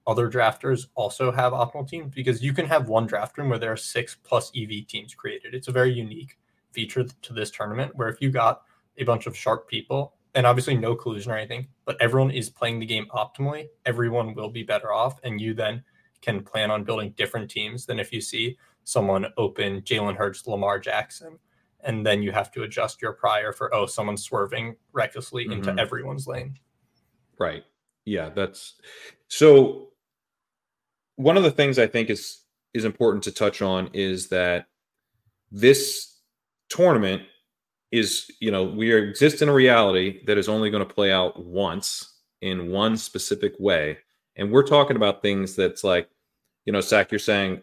[0.07, 3.71] other drafters also have optimal teams because you can have one draft room where there
[3.71, 5.55] are six plus EV teams created.
[5.55, 6.37] It's a very unique
[6.71, 8.61] feature to this tournament where if you got
[8.97, 12.79] a bunch of sharp people and obviously no collusion or anything, but everyone is playing
[12.79, 15.19] the game optimally, everyone will be better off.
[15.23, 15.83] And you then
[16.21, 20.77] can plan on building different teams than if you see someone open Jalen Hurts, Lamar
[20.77, 21.39] Jackson,
[21.81, 25.67] and then you have to adjust your prior for, oh, someone's swerving recklessly mm-hmm.
[25.67, 26.57] into everyone's lane.
[27.39, 27.63] Right.
[28.05, 28.29] Yeah.
[28.29, 28.75] That's
[29.27, 29.89] so
[31.15, 32.41] one of the things I think is
[32.73, 34.67] is important to touch on is that
[35.49, 36.17] this
[36.67, 37.23] tournament
[37.91, 41.43] is, you know, we exist in a reality that is only going to play out
[41.43, 43.97] once in one specific way.
[44.35, 46.09] And we're talking about things that's like,
[46.65, 47.61] you know, Sack, you're saying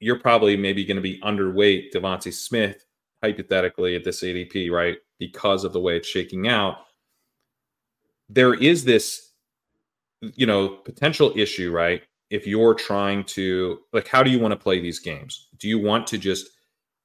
[0.00, 2.84] you're probably maybe going to be underweight DeVonta Smith
[3.22, 4.98] hypothetically at this ADP, right?
[5.18, 6.76] Because of the way it's shaking out.
[8.28, 9.32] There is this,
[10.20, 12.02] you know, potential issue, right?
[12.30, 15.48] If you're trying to, like, how do you want to play these games?
[15.58, 16.50] Do you want to just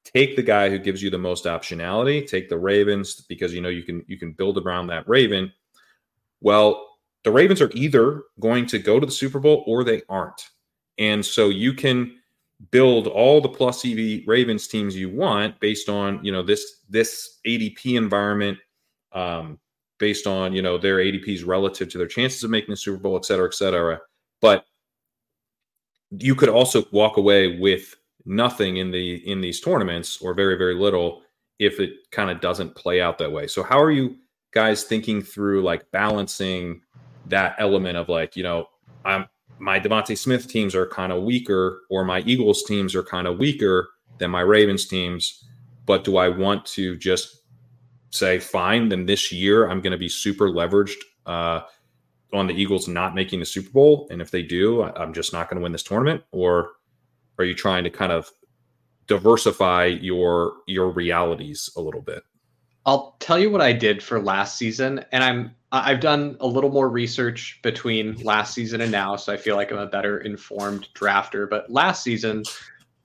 [0.03, 3.69] take the guy who gives you the most optionality, take the Ravens because you know
[3.69, 5.51] you can you can build around that Raven?
[6.41, 10.49] Well, the Ravens are either going to go to the Super Bowl or they aren't.
[10.97, 12.17] And so you can
[12.71, 17.39] build all the plus EV Ravens teams you want based on, you know, this this
[17.47, 18.57] ADP environment,
[19.13, 19.59] um,
[19.97, 23.15] based on, you know, their ADPs relative to their chances of making the Super Bowl,
[23.15, 23.99] et cetera, et cetera.
[24.41, 24.65] But
[26.11, 27.95] you could also walk away with
[28.25, 31.21] nothing in the in these tournaments or very, very little
[31.59, 33.47] if it kind of doesn't play out that way.
[33.47, 34.17] So how are you
[34.53, 36.81] guys thinking through like balancing
[37.27, 38.67] that element of like, you know,
[39.05, 39.27] I'm
[39.59, 43.37] my DeVonta Smith teams are kind of weaker, or my Eagles teams are kind of
[43.37, 45.45] weaker than my Ravens teams.
[45.85, 47.43] But do I want to just
[48.09, 51.61] say, fine, then this year I'm going to be super leveraged uh,
[52.33, 54.07] on the Eagles not making the Super Bowl?
[54.11, 56.23] And if they do, I'm just not going to win this tournament?
[56.31, 56.71] Or
[57.37, 58.29] are you trying to kind of
[59.07, 62.23] diversify your your realities a little bit?
[62.85, 66.69] I'll tell you what I did for last season, and I'm I've done a little
[66.69, 70.87] more research between last season and now, so I feel like I'm a better informed
[70.93, 71.49] drafter.
[71.49, 72.43] But last season,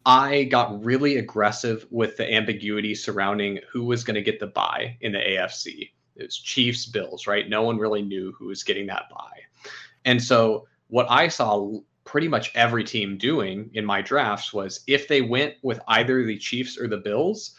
[0.04, 4.98] I got really aggressive with the ambiguity surrounding who was going to get the buy
[5.00, 5.90] in the AFC.
[6.16, 7.48] It was Chiefs, Bills, right?
[7.48, 9.70] No one really knew who was getting that buy.
[10.04, 15.06] And so what I saw pretty much every team doing in my drafts was if
[15.08, 17.54] they went with either the Chiefs or the Bills,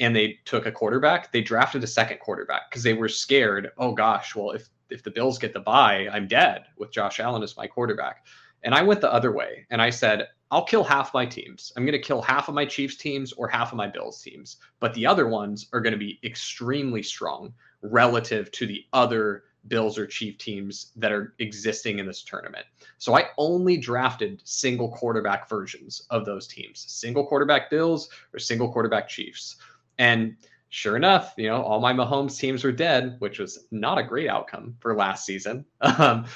[0.00, 3.70] and they took a quarterback, they drafted a second quarterback because they were scared.
[3.76, 7.42] Oh gosh, well if if the Bills get the buy, I'm dead with Josh Allen
[7.42, 8.24] as my quarterback.
[8.62, 11.70] And I went the other way and I said, I'll kill half my teams.
[11.76, 14.56] I'm going to kill half of my Chiefs teams or half of my Bills teams,
[14.80, 19.98] but the other ones are going to be extremely strong relative to the other Bills
[19.98, 22.66] or Chief teams that are existing in this tournament.
[22.98, 28.72] So I only drafted single quarterback versions of those teams, single quarterback Bills or single
[28.72, 29.56] quarterback Chiefs.
[29.98, 30.36] And
[30.68, 34.28] sure enough, you know, all my Mahomes teams were dead, which was not a great
[34.28, 35.64] outcome for last season.
[35.82, 36.26] Um,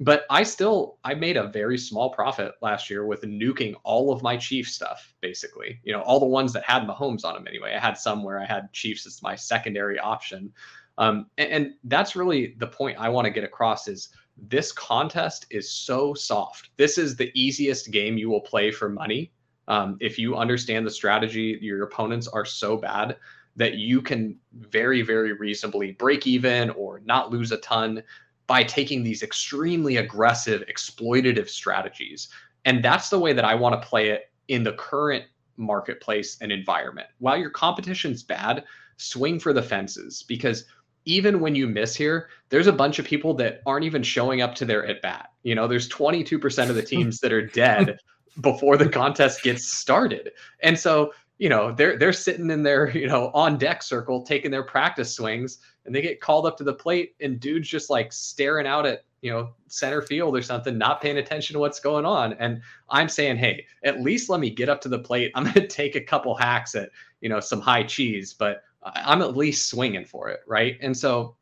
[0.00, 4.22] but I still I made a very small profit last year with nuking all of
[4.22, 5.78] my Chiefs stuff, basically.
[5.84, 7.74] You know, all the ones that had Mahomes on them anyway.
[7.74, 10.52] I had some where I had Chiefs as my secondary option.
[10.98, 15.46] Um, and, and that's really the point I want to get across is this contest
[15.50, 16.70] is so soft.
[16.76, 19.32] This is the easiest game you will play for money
[19.68, 23.16] um, if you understand the strategy, your opponents are so bad
[23.56, 28.02] that you can very, very reasonably break even or not lose a ton
[28.46, 32.28] by taking these extremely aggressive, exploitative strategies.
[32.64, 35.24] And that's the way that I want to play it in the current
[35.56, 37.06] marketplace and environment.
[37.18, 38.64] While your competition's bad,
[38.96, 40.66] swing for the fences because
[41.04, 44.54] even when you miss here, there's a bunch of people that aren't even showing up
[44.56, 45.30] to their at bat.
[45.42, 47.98] You know, there's 22% of the teams that are dead
[48.40, 50.32] before the contest gets started.
[50.60, 54.50] And so, you know, they're they're sitting in their, you know, on deck circle taking
[54.50, 58.12] their practice swings and they get called up to the plate and dudes just like
[58.12, 62.04] staring out at, you know, center field or something, not paying attention to what's going
[62.04, 62.34] on.
[62.34, 65.32] And I'm saying, hey, at least let me get up to the plate.
[65.34, 66.90] I'm going to take a couple hacks at,
[67.20, 70.76] you know, some high cheese, but I'm at least swinging for it, right?
[70.80, 71.36] And so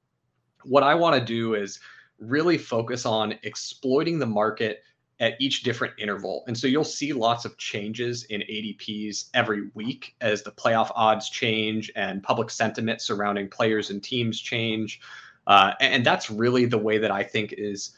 [0.64, 1.80] what I want to do is
[2.18, 4.82] really focus on exploiting the market
[5.20, 6.44] at each different interval.
[6.46, 11.30] And so you'll see lots of changes in ADPs every week as the playoff odds
[11.30, 15.00] change and public sentiment surrounding players and teams change.
[15.46, 17.96] Uh, and that's really the way that I think is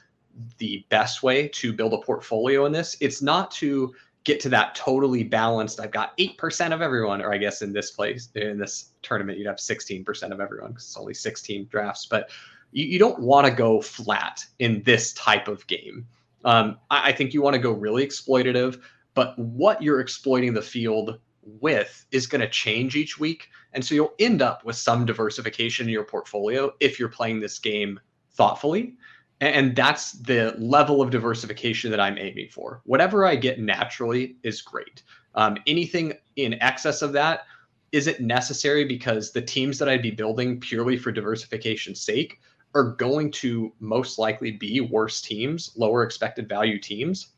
[0.59, 2.97] the best way to build a portfolio in this.
[3.01, 5.81] It's not to get to that totally balanced.
[5.81, 9.47] I've got 8% of everyone, or I guess in this place, in this tournament, you'd
[9.47, 12.07] have 16% of everyone because it's only 16 drafts.
[12.07, 12.31] But
[12.73, 16.07] you, you don't want to go flat in this type of game.
[16.45, 18.81] Um, I, I think you want to go really exploitative,
[19.13, 23.51] but what you're exploiting the field with is going to change each week.
[23.75, 27.59] And so you'll end up with some diversification in your portfolio if you're playing this
[27.59, 28.01] game
[28.33, 28.95] thoughtfully.
[29.41, 32.81] And that's the level of diversification that I'm aiming for.
[32.85, 35.03] Whatever I get naturally is great.
[35.35, 37.47] Um, anything in excess of that
[37.93, 42.41] isn't necessary because the teams that I'd be building purely for diversification's sake
[42.75, 47.29] are going to most likely be worse teams, lower expected value teams.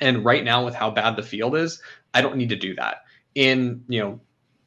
[0.00, 1.80] And right now, with how bad the field is,
[2.14, 3.04] I don't need to do that.
[3.34, 4.20] In you know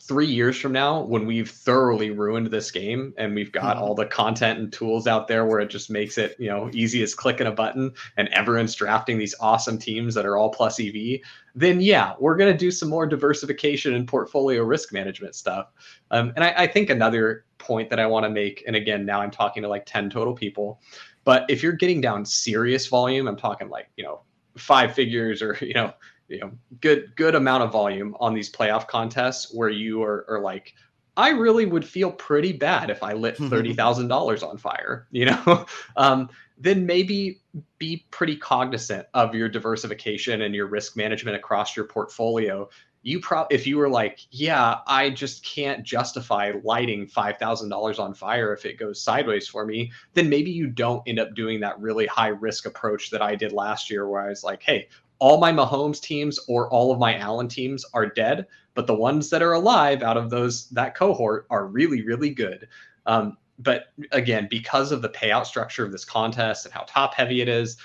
[0.07, 4.05] three years from now, when we've thoroughly ruined this game and we've got all the
[4.05, 7.47] content and tools out there where it just makes it, you know, easy as clicking
[7.47, 11.19] a button and everyone's drafting these awesome teams that are all plus EV,
[11.55, 15.71] then yeah, we're going to do some more diversification and portfolio risk management stuff.
[16.11, 19.21] Um, and I, I think another point that I want to make, and again, now
[19.21, 20.79] I'm talking to like 10 total people,
[21.23, 24.21] but if you're getting down serious volume, I'm talking like, you know,
[24.55, 25.93] five figures or, you know,
[26.28, 26.51] you know
[26.82, 30.73] good good amount of volume on these playoff contests where you are, are like
[31.17, 35.26] I really would feel pretty bad if I lit thirty thousand dollars on fire, you
[35.26, 35.65] know.
[35.95, 37.41] um, then maybe
[37.80, 42.69] be pretty cognizant of your diversification and your risk management across your portfolio.
[43.01, 47.99] You pro if you were like, yeah, I just can't justify lighting five thousand dollars
[47.99, 51.59] on fire if it goes sideways for me, then maybe you don't end up doing
[51.59, 54.88] that really high risk approach that I did last year, where I was like, hey,
[55.20, 59.30] all my Mahomes teams or all of my Allen teams are dead, but the ones
[59.30, 62.68] that are alive out of those that cohort are really really good.
[63.05, 67.41] Um, but again, because of the payout structure of this contest and how top heavy
[67.41, 67.78] it is,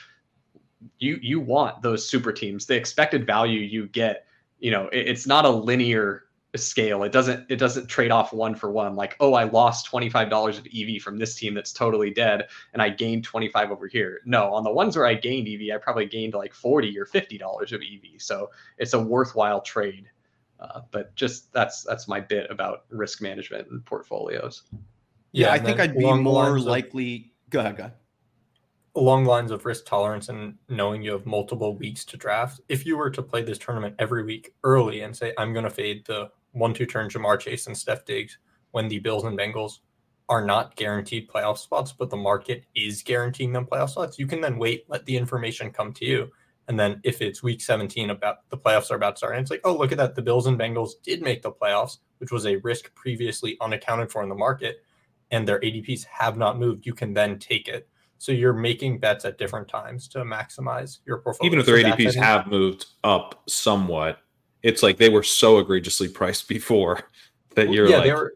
[0.99, 2.67] you you want those super teams.
[2.67, 4.27] The expected value you get,
[4.59, 6.25] you know, it, it's not a linear
[6.59, 7.05] scale.
[7.05, 8.97] It doesn't it doesn't trade off one for one.
[8.97, 12.89] Like, oh, I lost $25 of EV from this team that's totally dead and I
[12.89, 14.21] gained 25 over here.
[14.25, 17.73] No, on the ones where I gained EV, I probably gained like 40 or $50
[17.73, 18.21] of EV.
[18.21, 20.11] So it's a worthwhile trade.
[20.59, 24.65] Uh, but just that's that's my bit about risk management and portfolios.
[25.33, 27.33] Yeah, yeah I think I'd be more likely.
[27.47, 27.95] Of, go ahead, go ahead.
[28.97, 32.97] Along lines of risk tolerance and knowing you have multiple weeks to draft, if you
[32.97, 36.31] were to play this tournament every week early and say, I'm going to fade the
[36.53, 38.39] one two turn Ja'Marr Chase and Steph Diggs
[38.73, 39.79] when the Bills and Bengals
[40.29, 44.19] are not guaranteed playoff spots, but the market is guaranteeing them playoff spots.
[44.19, 46.31] You can then wait, let the information come to you.
[46.69, 49.51] And then if it's week 17 about the playoffs are about to start, and it's
[49.51, 50.15] like, oh, look at that.
[50.15, 54.23] The Bills and Bengals did make the playoffs, which was a risk previously unaccounted for
[54.23, 54.85] in the market,
[55.33, 56.87] and their ADPs have not moved.
[56.87, 57.89] You can then take it.
[58.19, 61.49] So you're making bets at different times to maximize your portfolio.
[61.49, 64.19] Even if their ADPs have moved up somewhat,
[64.63, 67.01] it's like they were so egregiously priced before
[67.55, 68.35] that you're yeah, like were,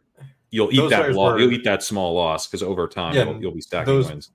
[0.51, 3.55] you'll eat that were, you'll eat that small loss because over time yeah, you'll, you'll,
[3.55, 4.31] be stacking those, wins.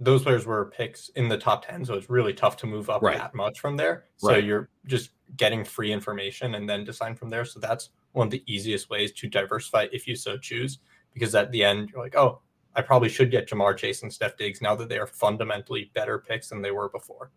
[0.00, 3.02] Those players were picks in the top ten, so it's really tough to move up
[3.02, 3.18] right.
[3.18, 4.04] that much from there.
[4.16, 4.44] So right.
[4.44, 7.44] you're just getting free information and then decide from there.
[7.44, 10.78] So that's one of the easiest ways to diversify if you so choose.
[11.14, 12.40] Because at the end, you're like, oh,
[12.74, 16.18] I probably should get Ja'Marr Chase and Steph Diggs now that they are fundamentally better
[16.18, 17.32] picks than they were before.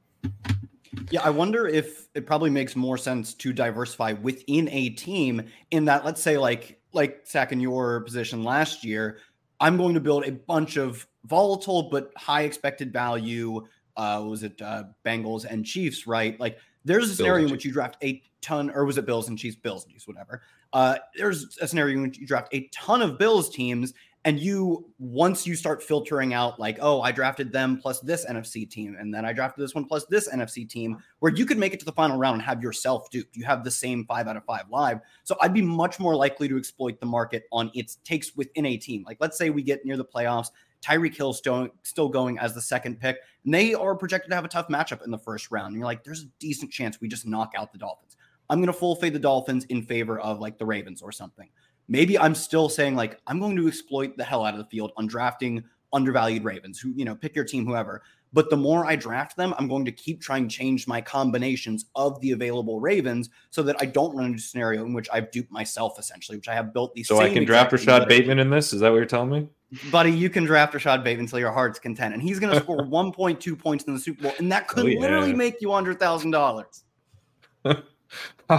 [1.12, 5.86] Yeah, I wonder if it probably makes more sense to diversify within a team in
[5.86, 9.18] that let's say like like Zach in your position last year,
[9.59, 14.62] I'm going to build a bunch of volatile but high expected value uh was it
[14.62, 16.39] uh Bengals and Chiefs, right?
[16.39, 19.38] Like there's a scenario in which you draft a ton or was it Bills and
[19.38, 20.41] Chiefs, Bills and Chiefs, whatever.
[20.72, 23.93] Uh there's a scenario in which you draft a ton of Bills teams
[24.24, 28.69] and you once you start filtering out like oh i drafted them plus this nfc
[28.69, 31.74] team and then i drafted this one plus this nfc team where you could make
[31.74, 34.38] it to the final round and have yourself duped you have the same five out
[34.38, 37.95] of five live so i'd be much more likely to exploit the market on its
[38.03, 40.49] takes within a team like let's say we get near the playoffs
[40.82, 44.47] Tyreek Hill still, going as the second pick, and they are projected to have a
[44.47, 45.67] tough matchup in the first round.
[45.67, 48.17] And you're like, there's a decent chance we just knock out the Dolphins.
[48.49, 51.47] I'm going to full fade the Dolphins in favor of like the Ravens or something
[51.91, 54.93] maybe I'm still saying like I'm going to exploit the hell out of the field
[54.97, 55.63] on drafting
[55.93, 58.01] undervalued Ravens, who, you know, pick your team, whoever.
[58.33, 61.87] But the more I draft them, I'm going to keep trying to change my combinations
[61.95, 65.29] of the available Ravens so that I don't run into a scenario in which I've
[65.31, 67.09] duped myself essentially, which I have built these.
[67.09, 68.71] So I can draft Rashod Bateman in this.
[68.71, 69.49] Is that what you're telling me?
[69.91, 72.77] Buddy, you can draft Rashod Bateman until your heart's content, and he's going to score
[72.85, 74.99] 1.2 points in the Super Bowl, and that could oh, yeah.
[74.99, 76.83] literally make you hundred thousand dollars.
[77.65, 77.75] All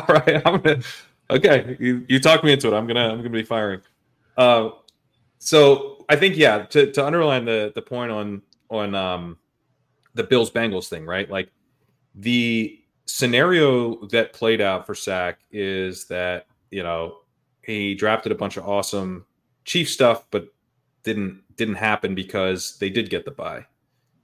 [0.08, 0.82] right, I'm gonna
[1.32, 2.76] okay, you, you talked me into it.
[2.76, 3.80] I'm gonna I'm gonna be firing.
[4.36, 4.70] Uh,
[5.38, 9.38] so I think yeah, to, to underline the the point on on um,
[10.14, 11.28] the Bills Bengals thing, right?
[11.30, 11.50] Like
[12.14, 17.18] the scenario that played out for Sack is that you know
[17.62, 19.24] he drafted a bunch of awesome
[19.64, 20.48] Chief stuff, but
[21.04, 23.64] didn't didn't happen because they did get the buy,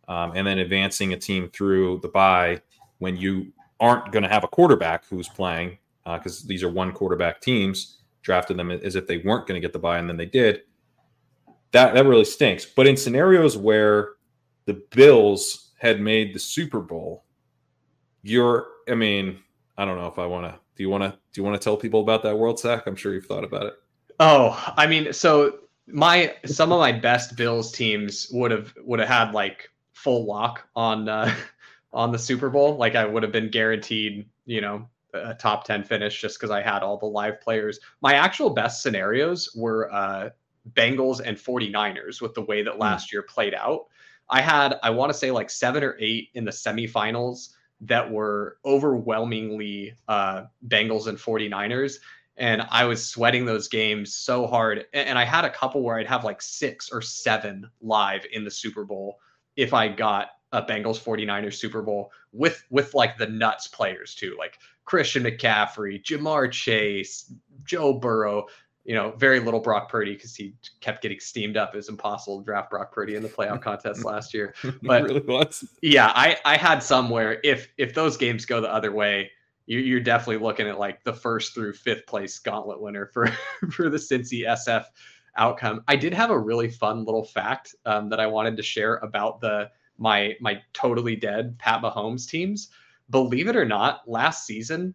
[0.08, 2.60] um, and then advancing a team through the buy
[2.98, 5.78] when you aren't going to have a quarterback who's playing
[6.16, 9.64] because uh, these are one quarterback teams, drafted them as if they weren't going to
[9.64, 10.62] get the buy, and then they did.
[11.72, 12.64] That that really stinks.
[12.64, 14.12] But in scenarios where
[14.64, 17.24] the Bills had made the Super Bowl,
[18.22, 18.66] you're.
[18.88, 19.38] I mean,
[19.76, 20.58] I don't know if I want to.
[20.76, 21.10] Do you want to?
[21.10, 22.86] Do you want to tell people about that world sack?
[22.86, 23.74] I'm sure you've thought about it.
[24.20, 29.08] Oh, I mean, so my some of my best Bills teams would have would have
[29.08, 31.34] had like full lock on uh,
[31.92, 32.76] on the Super Bowl.
[32.76, 36.62] Like I would have been guaranteed, you know, a top 10 finish just because I
[36.62, 37.80] had all the live players.
[38.00, 40.30] My actual best scenarios were uh,
[40.74, 43.12] Bengals and 49ers with the way that last mm.
[43.12, 43.86] year played out.
[44.30, 47.50] I had, I want to say like seven or eight in the semifinals
[47.80, 51.96] that were overwhelmingly uh, Bengals and 49ers.
[52.36, 54.86] And I was sweating those games so hard.
[54.92, 58.50] And I had a couple where I'd have like six or seven live in the
[58.50, 59.18] Super Bowl
[59.56, 64.34] if I got a Bengals 49ers Super Bowl with with like the nuts players too,
[64.38, 64.58] like
[64.88, 67.30] Christian McCaffrey, Ja'Marr Chase,
[67.64, 68.46] Joe Burrow,
[68.84, 71.74] you know, very little Brock Purdy because he kept getting steamed up.
[71.74, 74.54] It was impossible to draft Brock Purdy in the playoff contest last year.
[74.80, 75.62] But really was.
[75.82, 79.30] Yeah, I, I had somewhere if if those games go the other way,
[79.66, 83.26] you, you're definitely looking at like the first through fifth place gauntlet winner for
[83.70, 84.86] for the Cincy SF
[85.36, 85.84] outcome.
[85.86, 89.42] I did have a really fun little fact um, that I wanted to share about
[89.42, 89.68] the
[89.98, 92.70] my my totally dead Pat Mahomes teams.
[93.10, 94.94] Believe it or not, last season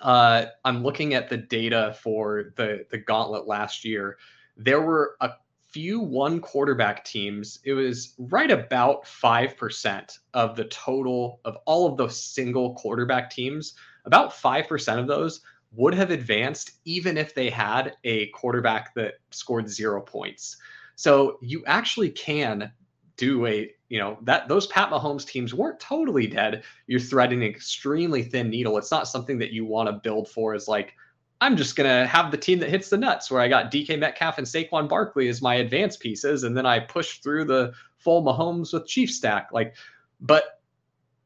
[0.00, 4.18] uh, I'm looking at the data for the the gauntlet last year.
[4.56, 5.32] There were a
[5.68, 7.58] few one quarterback teams.
[7.64, 13.30] It was right about five percent of the total of all of those single quarterback
[13.30, 13.74] teams.
[14.04, 15.40] About five percent of those
[15.72, 20.56] would have advanced even if they had a quarterback that scored zero points.
[20.96, 22.70] So you actually can
[23.16, 26.64] do a you know that those Pat Mahomes teams weren't totally dead.
[26.86, 28.76] You're threading an extremely thin needle.
[28.78, 30.94] It's not something that you want to build for as like
[31.40, 34.38] I'm just gonna have the team that hits the nuts where I got DK Metcalf
[34.38, 38.72] and Saquon Barkley as my advanced pieces, and then I push through the full Mahomes
[38.72, 39.48] with Chief stack.
[39.52, 39.74] Like,
[40.20, 40.60] but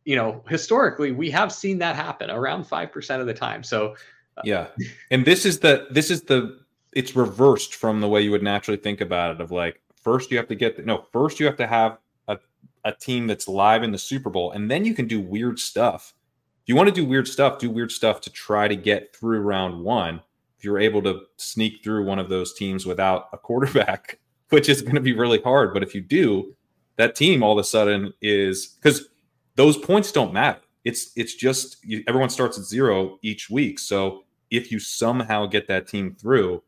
[0.04, 3.62] you know, historically we have seen that happen around five percent of the time.
[3.62, 3.94] So
[4.36, 4.66] uh, yeah,
[5.10, 6.58] and this is the this is the
[6.92, 10.38] it's reversed from the way you would naturally think about it of like First, you
[10.38, 11.04] have to get no.
[11.12, 11.98] First, you have to have
[12.28, 12.38] a,
[12.82, 16.14] a team that's live in the Super Bowl, and then you can do weird stuff.
[16.62, 19.40] If you want to do weird stuff, do weird stuff to try to get through
[19.40, 20.22] round one.
[20.56, 24.80] If you're able to sneak through one of those teams without a quarterback, which is
[24.80, 26.56] going to be really hard, but if you do,
[26.96, 29.08] that team all of a sudden is because
[29.56, 30.60] those points don't matter.
[30.86, 33.78] It's it's just you, everyone starts at zero each week.
[33.78, 36.62] So if you somehow get that team through,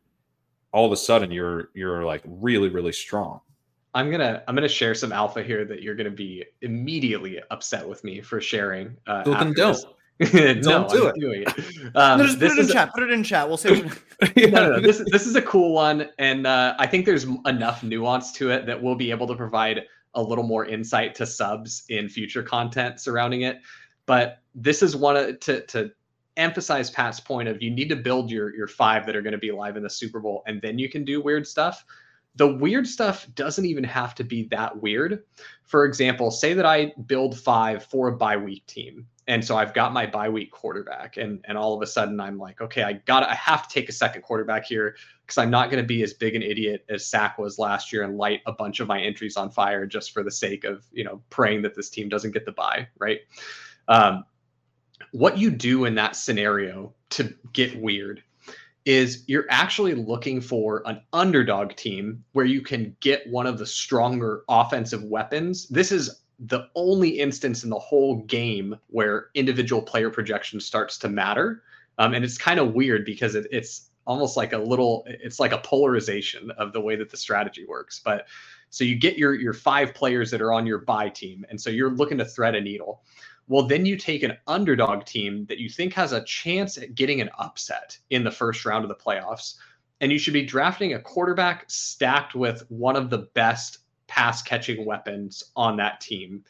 [0.71, 3.41] all of a sudden you're you're like really really strong.
[3.93, 8.03] I'm gonna I'm gonna share some alpha here that you're gonna be immediately upset with
[8.03, 8.95] me for sharing.
[9.05, 9.77] Uh, well, then don't.
[10.33, 11.19] no, don't do I'm it.
[11.19, 11.65] Doing it.
[11.95, 12.93] Um, no, just put it in chat.
[12.93, 13.47] Put it in chat.
[13.47, 13.83] We'll see.
[14.35, 14.47] yeah.
[14.47, 17.83] no, no, no, This this is a cool one, and uh, I think there's enough
[17.83, 19.81] nuance to it that we'll be able to provide
[20.13, 23.59] a little more insight to subs in future content surrounding it.
[24.05, 25.91] But this is one of, to to
[26.37, 29.39] emphasize Pat's point of you need to build your your five that are going to
[29.39, 31.85] be live in the Super Bowl, and then you can do weird stuff.
[32.35, 35.23] The weird stuff doesn't even have to be that weird.
[35.65, 39.07] For example, say that I build five for a bye week team.
[39.27, 42.37] And so I've got my bye week quarterback, and and all of a sudden I'm
[42.37, 45.69] like, okay, I got I have to take a second quarterback here because I'm not
[45.69, 48.51] going to be as big an idiot as Sack was last year and light a
[48.51, 51.75] bunch of my entries on fire just for the sake of you know praying that
[51.75, 53.19] this team doesn't get the bye, right?
[53.87, 54.23] Um,
[55.11, 58.23] what you do in that scenario to get weird
[58.85, 63.65] is you're actually looking for an underdog team where you can get one of the
[63.65, 65.67] stronger offensive weapons.
[65.67, 71.09] This is the only instance in the whole game where individual player projection starts to
[71.09, 71.61] matter.
[71.99, 75.51] Um, and it's kind of weird because it, it's almost like a little, it's like
[75.51, 78.01] a polarization of the way that the strategy works.
[78.03, 78.25] But
[78.71, 81.69] so you get your your five players that are on your bye team, and so
[81.69, 83.03] you're looking to thread a needle.
[83.51, 87.19] Well, then you take an underdog team that you think has a chance at getting
[87.19, 89.55] an upset in the first round of the playoffs.
[89.99, 94.85] And you should be drafting a quarterback stacked with one of the best pass catching
[94.85, 96.45] weapons on that team.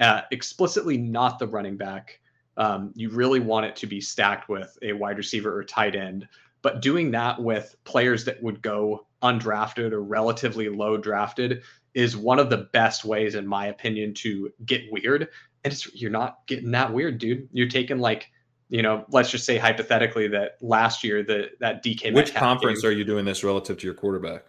[0.00, 2.20] Uh, explicitly not the running back.
[2.56, 6.26] Um, you really want it to be stacked with a wide receiver or tight end.
[6.62, 12.38] But doing that with players that would go undrafted or relatively low drafted is one
[12.38, 15.28] of the best ways, in my opinion, to get weird
[15.66, 17.48] it's you're not getting that weird, dude.
[17.52, 18.30] You're taking like,
[18.68, 22.12] you know, let's just say hypothetically that last year the that DK.
[22.12, 24.44] Which conference game, are you doing this relative to your quarterback?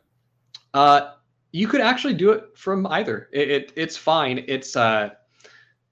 [0.74, 1.12] Uh,
[1.52, 3.30] you could actually do it from either.
[3.32, 4.44] It, it it's fine.
[4.48, 5.10] It's uh,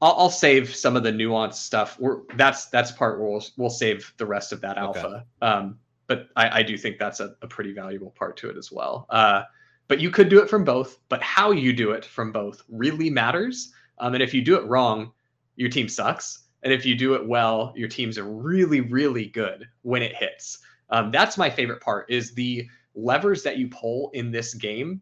[0.01, 1.97] I'll, I'll, save some of the nuanced stuff.
[1.99, 5.07] We're that's that's part where we'll we'll save the rest of that alpha.
[5.07, 5.23] Okay.
[5.41, 8.71] Um, but I, I do think that's a, a pretty valuable part to it as
[8.71, 9.07] well.
[9.09, 9.43] Uh,
[9.87, 10.99] but you could do it from both.
[11.09, 13.71] But how you do it from both really matters.
[13.99, 15.11] Um, and if you do it wrong,
[15.55, 16.43] your team sucks.
[16.63, 20.59] And if you do it well, your teams really, really good when it hits.
[20.89, 25.01] Um, that's my favorite part is the levers that you pull in this game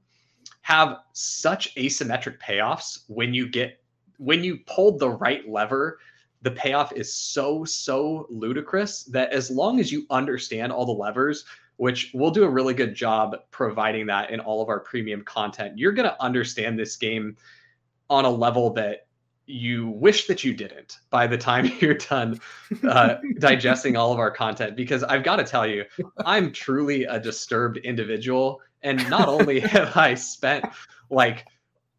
[0.62, 3.80] have such asymmetric payoffs when you get
[4.18, 6.00] when you pulled the right lever,
[6.42, 11.46] the payoff is so so ludicrous that as long as you understand all the levers,
[11.78, 15.78] which we'll do a really good job providing that in all of our premium content,
[15.78, 17.36] you're going to understand this game
[18.10, 19.08] on a level that
[19.46, 22.40] you wish that you didn't by the time you're done
[22.88, 25.84] uh, digesting all of our content because i've got to tell you
[26.26, 30.66] i'm truly a disturbed individual and not only have i spent
[31.10, 31.46] like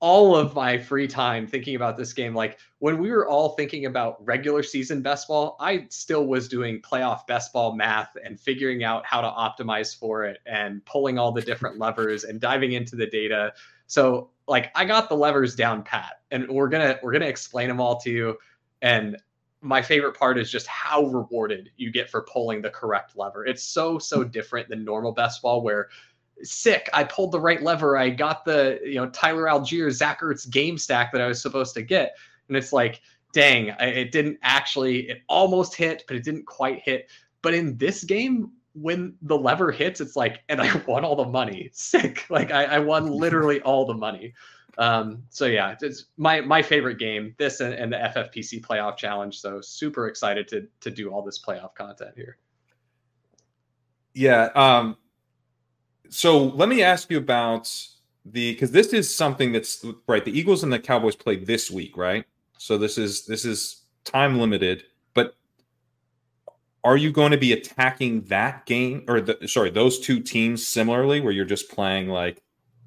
[0.00, 3.86] all of my free time thinking about this game like when we were all thinking
[3.86, 8.84] about regular season best ball i still was doing playoff best ball math and figuring
[8.84, 12.96] out how to optimize for it and pulling all the different levers and diving into
[12.96, 13.52] the data.
[13.86, 17.80] So like I got the levers down pat and we're to we're to explain them
[17.80, 18.38] all to you
[18.82, 19.16] and
[19.60, 23.46] my favorite part is just how rewarded you get for pulling the correct lever.
[23.46, 24.28] It's so so hmm.
[24.28, 25.88] different than normal best ball where
[26.42, 30.50] sick, I pulled the right lever, I got the, you know, Tyler Allgeier Zach Ertz
[30.50, 32.14] game stack that I was supposed to get
[32.48, 33.00] and it's like
[33.32, 37.10] dang, it didn't actually it almost hit, but it didn't quite hit.
[37.42, 41.24] But in this game, when the lever hits, it's like, and I won all the
[41.24, 41.70] money.
[41.72, 42.26] Sick.
[42.28, 44.34] Like I, I won literally all the money.
[44.76, 47.34] Um, so yeah, it's my my favorite game.
[47.38, 49.38] This and, and, the FFPC playoff challenge.
[49.40, 52.38] So super excited to to do all this playoff content here.
[54.14, 54.50] Yeah.
[54.56, 54.96] Um,
[56.08, 57.72] so let me ask you about
[58.24, 60.24] the because this is something that's right.
[60.24, 62.24] The Eagles and the Cowboys played this week, right?
[62.58, 64.84] So this is this is time limited
[66.84, 71.20] are you going to be attacking that game or the sorry those two teams similarly
[71.20, 72.42] where you're just playing like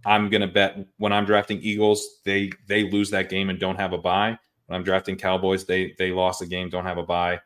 [0.06, 3.78] i'm going to bet when i'm drafting eagles they they lose that game and don't
[3.78, 4.38] have a bye
[4.68, 7.40] when i'm drafting cowboys they they lost the game don't have a bye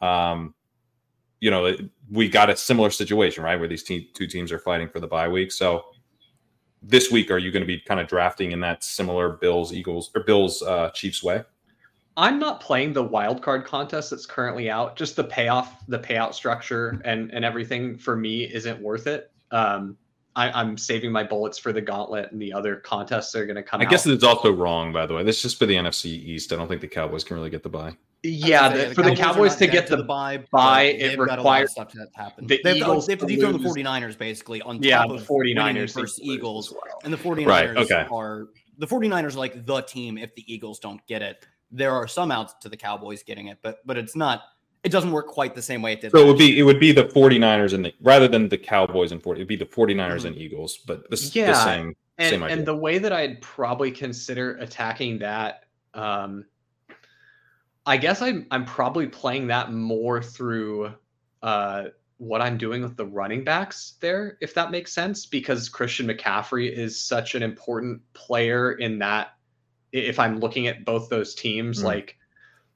[0.00, 0.54] um
[1.44, 1.76] you know
[2.10, 5.06] we got a similar situation right where these te- two teams are fighting for the
[5.06, 5.52] bye week.
[5.52, 5.84] So
[6.82, 10.10] this week are you going to be kind of drafting in that similar bills eagles
[10.14, 11.42] or bills uh chiefs way
[12.16, 14.96] I'm not playing the wild card contest that's currently out.
[14.96, 19.32] Just the payoff, the payout structure, and and everything for me isn't worth it.
[19.50, 19.96] Um,
[20.36, 23.56] I, am saving my bullets for the gauntlet and the other contests that are going
[23.56, 23.80] to come.
[23.80, 23.90] I out.
[23.90, 25.22] guess it's also wrong, by the way.
[25.22, 26.52] This is just for the NFC East.
[26.52, 27.96] I don't think the Cowboys can really get the bye.
[28.24, 31.72] Yeah, the, the for Cowboys the Cowboys to get the, the bye, buy it requires
[31.72, 32.46] stuff to happen.
[32.46, 35.04] The they, Eagles have to, they have to dethrone the 49ers basically on top yeah,
[35.04, 36.72] of 49ers versus Eagles.
[36.72, 37.00] Well.
[37.04, 38.06] And the 49ers right, okay.
[38.10, 38.48] are
[38.78, 42.30] the 49ers are like the team if the Eagles don't get it there are some
[42.30, 44.42] outs to the Cowboys getting it, but but it's not
[44.84, 46.12] it doesn't work quite the same way it did.
[46.12, 49.12] So it would be it would be the 49ers and the rather than the Cowboys
[49.12, 50.26] and 40, it'd be the 49ers mm-hmm.
[50.28, 51.46] and Eagles, but the, yeah.
[51.46, 52.56] the same and, same idea.
[52.56, 55.64] And the way that I'd probably consider attacking that
[55.94, 56.44] um
[57.86, 60.94] I guess I'm I'm probably playing that more through
[61.42, 61.86] uh
[62.18, 66.70] what I'm doing with the running backs there, if that makes sense, because Christian McCaffrey
[66.70, 69.34] is such an important player in that
[69.92, 71.84] if I'm looking at both those teams, mm.
[71.84, 72.16] like,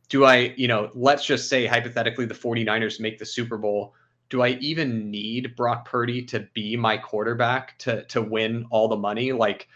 [0.08, 3.94] do I, you know, let's just say hypothetically the 49ers make the Super Bowl.
[4.30, 8.96] Do I even need Brock Purdy to be my quarterback to to win all the
[8.96, 9.32] money?
[9.32, 9.68] Like,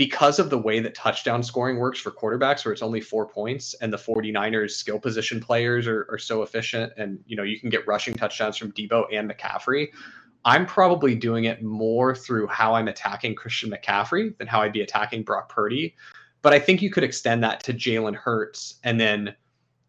[0.00, 3.74] because of the way that touchdown scoring works for quarterbacks, where it's only four points,
[3.82, 7.68] and the 49ers skill position players are, are so efficient, and you know, you can
[7.68, 9.88] get rushing touchdowns from Deebo and McCaffrey.
[10.42, 14.80] I'm probably doing it more through how I'm attacking Christian McCaffrey than how I'd be
[14.80, 15.94] attacking Brock Purdy.
[16.40, 18.76] But I think you could extend that to Jalen Hurts.
[18.82, 19.36] And then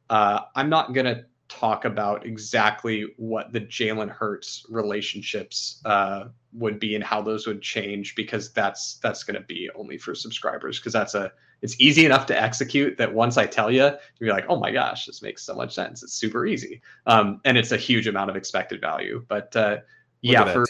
[0.09, 6.79] uh, I'm not going to talk about exactly what the Jalen Hurts relationships uh, would
[6.79, 10.79] be and how those would change because that's that's going to be only for subscribers
[10.79, 14.45] because that's a it's easy enough to execute that once I tell you, you're like,
[14.49, 16.01] oh my gosh, this makes so much sense.
[16.01, 19.23] It's super easy, um, and it's a huge amount of expected value.
[19.27, 19.77] But uh,
[20.21, 20.65] yeah, for,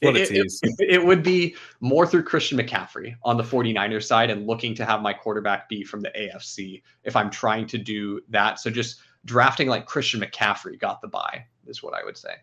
[0.00, 4.46] what it, it, it, would be more through Christian McCaffrey on the 49ers side and
[4.46, 8.60] looking to have my quarterback be from the AFC if I'm trying to do that.
[8.60, 12.34] So just drafting like Christian McCaffrey got the bye is what I would say.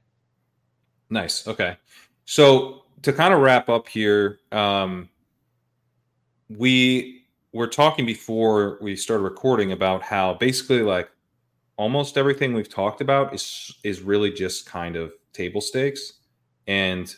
[1.09, 1.47] Nice.
[1.47, 1.77] Okay.
[2.25, 5.09] So to kind of wrap up here, um,
[6.49, 11.09] we were talking before we started recording about how basically like
[11.77, 16.13] almost everything we've talked about is is really just kind of table stakes
[16.67, 17.15] and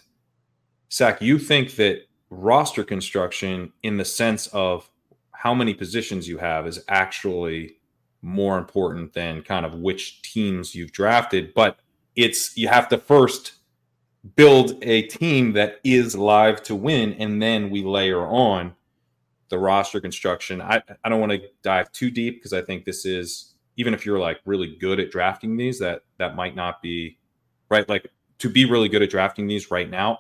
[0.91, 4.90] Zach, you think that roster construction, in the sense of
[5.31, 7.77] how many positions you have, is actually
[8.24, 11.54] more important than kind of which teams you've drafted.
[11.54, 11.78] But
[12.16, 13.54] it's you have to first
[14.36, 18.74] build a team that is live to win, and then we layer on
[19.50, 20.62] the roster construction.
[20.62, 24.06] I, I don't want to dive too deep because I think this is even if
[24.06, 27.18] you're like really good at drafting these, that that might not be
[27.70, 27.88] right.
[27.88, 28.08] Like
[28.40, 30.20] to be really good at drafting these right now,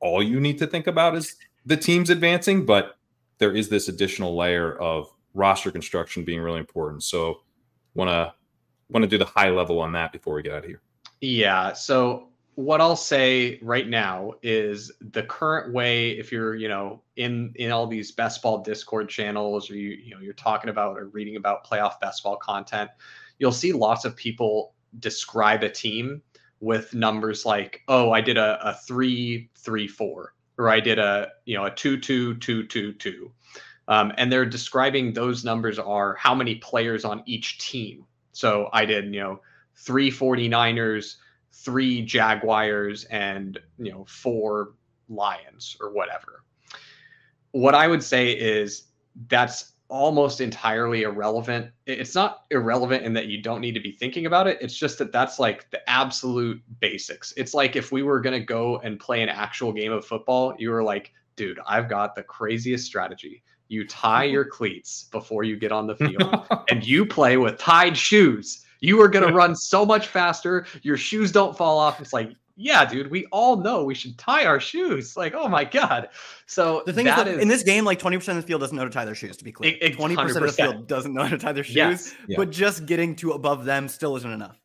[0.00, 2.96] all you need to think about is the teams advancing, but
[3.38, 7.02] there is this additional layer of roster construction being really important.
[7.02, 7.40] So,
[7.94, 8.34] want to
[8.88, 10.82] want to do the high level on that before we get out of here.
[11.20, 11.72] Yeah.
[11.72, 17.52] So what I'll say right now is the current way if you're, you know, in
[17.56, 21.08] in all these best ball Discord channels or you you know you're talking about or
[21.08, 22.90] reading about playoff best ball content,
[23.38, 26.22] you'll see lots of people describe a team
[26.60, 31.30] with numbers like, "Oh, I did a a 3 3 4 or I did a,
[31.46, 33.32] you know, a 2 2 2 2 2."
[33.88, 38.04] Um, and they're describing those numbers are how many players on each team.
[38.32, 39.40] So I did, you know,
[39.74, 41.16] three 49ers,
[41.52, 44.74] three Jaguars, and you know, four
[45.08, 46.44] Lions or whatever.
[47.50, 48.84] What I would say is
[49.28, 51.70] that's almost entirely irrelevant.
[51.84, 54.56] It's not irrelevant in that you don't need to be thinking about it.
[54.62, 57.34] It's just that that's like the absolute basics.
[57.36, 60.54] It's like if we were going to go and play an actual game of football,
[60.58, 63.42] you were like, dude, I've got the craziest strategy.
[63.72, 67.96] You tie your cleats before you get on the field and you play with tied
[67.96, 68.66] shoes.
[68.80, 70.66] You are going to run so much faster.
[70.82, 71.98] Your shoes don't fall off.
[71.98, 75.16] It's like, yeah, dude, we all know we should tie our shoes.
[75.16, 76.10] Like, oh my god.
[76.44, 78.60] So the thing is that is, in this game, like twenty percent of the field
[78.60, 79.38] doesn't know how to tie their shoes.
[79.38, 81.76] To be clear, twenty percent of the field doesn't know how to tie their shoes.
[81.76, 82.14] Yes.
[82.28, 82.36] Yeah.
[82.36, 84.60] But just getting to above them still isn't enough.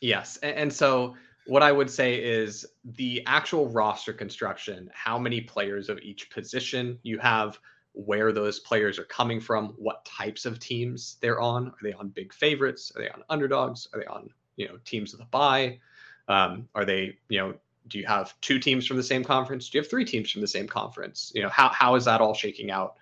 [0.00, 1.14] Yes, and, and so
[1.46, 6.98] what I would say is the actual roster construction, how many players of each position
[7.02, 7.58] you have,
[7.94, 11.68] where those players are coming from, what types of teams they're on.
[11.68, 12.92] Are they on big favorites?
[12.96, 13.88] Are they on underdogs?
[13.92, 15.78] Are they on you know teams with a bye?
[16.28, 17.54] Um, are they you know
[17.88, 19.68] do you have two teams from the same conference?
[19.68, 21.32] Do you have three teams from the same conference?
[21.34, 22.94] You know how how is that all shaking out?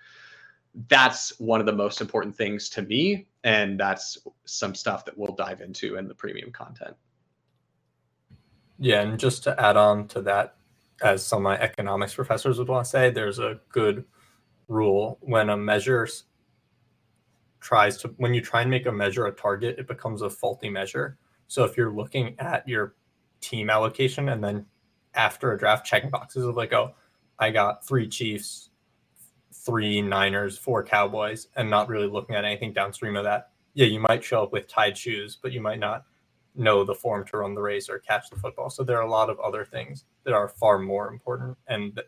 [0.88, 5.34] That's one of the most important things to me, and that's some stuff that we'll
[5.34, 6.96] dive into in the premium content.
[8.78, 10.54] Yeah, and just to add on to that,
[11.02, 14.04] as some of my economics professors would want to say, there's a good
[14.70, 16.08] rule when a measure
[17.60, 20.70] tries to when you try and make a measure a target it becomes a faulty
[20.70, 21.18] measure.
[21.48, 22.94] So if you're looking at your
[23.40, 24.64] team allocation and then
[25.14, 26.94] after a draft checking boxes of like oh
[27.38, 28.70] i got three chiefs
[29.52, 33.98] three niners four cowboys and not really looking at anything downstream of that yeah you
[33.98, 36.04] might show up with tied shoes but you might not
[36.54, 38.70] know the form to run the race or catch the football.
[38.70, 42.00] So there are a lot of other things that are far more important and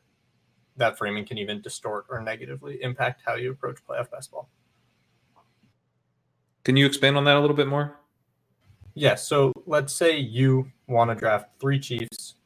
[0.76, 4.48] that framing can even distort or negatively impact how you approach playoff best ball.
[6.64, 7.98] Can you expand on that a little bit more?
[8.94, 9.14] Yeah.
[9.16, 12.36] So let's say you want to draft three Chiefs,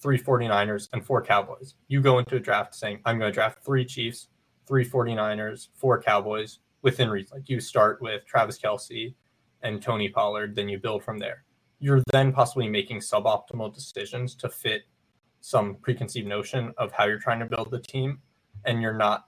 [0.00, 1.74] three 49ers, and four Cowboys.
[1.88, 4.28] You go into a draft saying, I'm going to draft three Chiefs,
[4.66, 7.38] three 49ers, four Cowboys within reason.
[7.38, 9.14] Like you start with Travis Kelce
[9.62, 11.44] and Tony Pollard, then you build from there.
[11.78, 14.82] You're then possibly making suboptimal decisions to fit
[15.40, 18.20] some preconceived notion of how you're trying to build the team
[18.64, 19.26] and you're not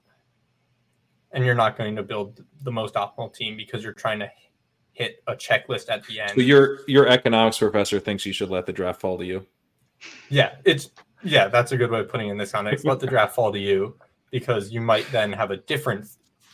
[1.33, 4.31] and you're not going to build the most optimal team because you're trying to
[4.93, 6.33] hit a checklist at the end.
[6.35, 9.47] So your your economics professor thinks you should let the draft fall to you.
[10.29, 10.91] Yeah, it's
[11.25, 12.85] yeah, that's a good way of putting in this context.
[12.85, 13.97] let the draft fall to you
[14.31, 16.07] because you might then have a different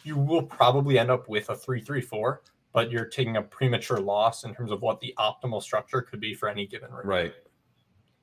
[0.05, 3.99] you will probably end up with a three three four, but you're taking a premature
[3.99, 7.07] loss in terms of what the optimal structure could be for any given room.
[7.07, 7.35] Right.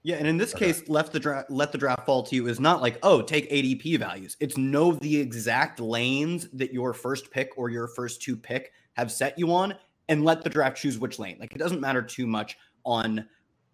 [0.06, 0.68] Yeah, and in this okay.
[0.68, 3.50] case, left the draft let the draft fall to you is not like, oh, take
[3.50, 4.38] ADP values.
[4.40, 9.12] It's know the exact lanes that your first pick or your first two pick have
[9.12, 9.74] set you on
[10.08, 11.38] and let the draft choose which lane.
[11.40, 12.56] Like it doesn't matter too much
[12.86, 13.28] on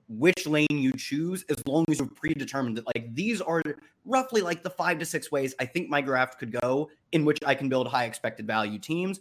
[0.08, 3.62] which lane you choose as long as you've predetermined that like these are
[4.06, 7.40] roughly like the five to six ways I think my draft could go in which
[7.45, 9.20] I can build high expected value teams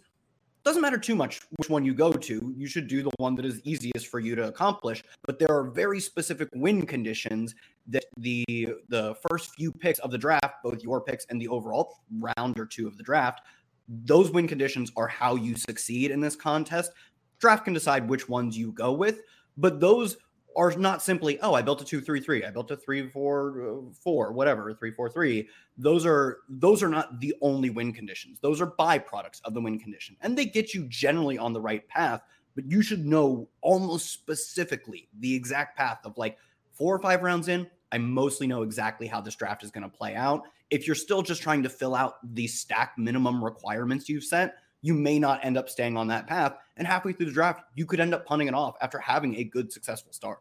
[0.63, 2.53] doesn't matter too much which one you go to.
[2.55, 5.03] You should do the one that is easiest for you to accomplish.
[5.25, 7.55] But there are very specific win conditions
[7.87, 8.45] that the
[8.89, 12.65] the first few picks of the draft, both your picks and the overall round or
[12.65, 13.41] two of the draft,
[13.87, 16.91] those win conditions are how you succeed in this contest.
[17.39, 19.21] Draft can decide which ones you go with,
[19.57, 20.17] but those
[20.55, 25.47] are not simply oh i built a 233 i built a 344 uh, whatever 343
[25.77, 28.39] those are those are not the only win conditions.
[28.39, 31.87] Those are byproducts of the win condition and they get you generally on the right
[31.87, 32.21] path
[32.55, 36.37] but you should know almost specifically the exact path of like
[36.73, 39.97] four or five rounds in i mostly know exactly how this draft is going to
[39.97, 40.43] play out.
[40.69, 44.93] If you're still just trying to fill out the stack minimum requirements you've set you
[44.93, 46.55] may not end up staying on that path.
[46.77, 49.43] And halfway through the draft, you could end up punting it off after having a
[49.43, 50.39] good, successful start.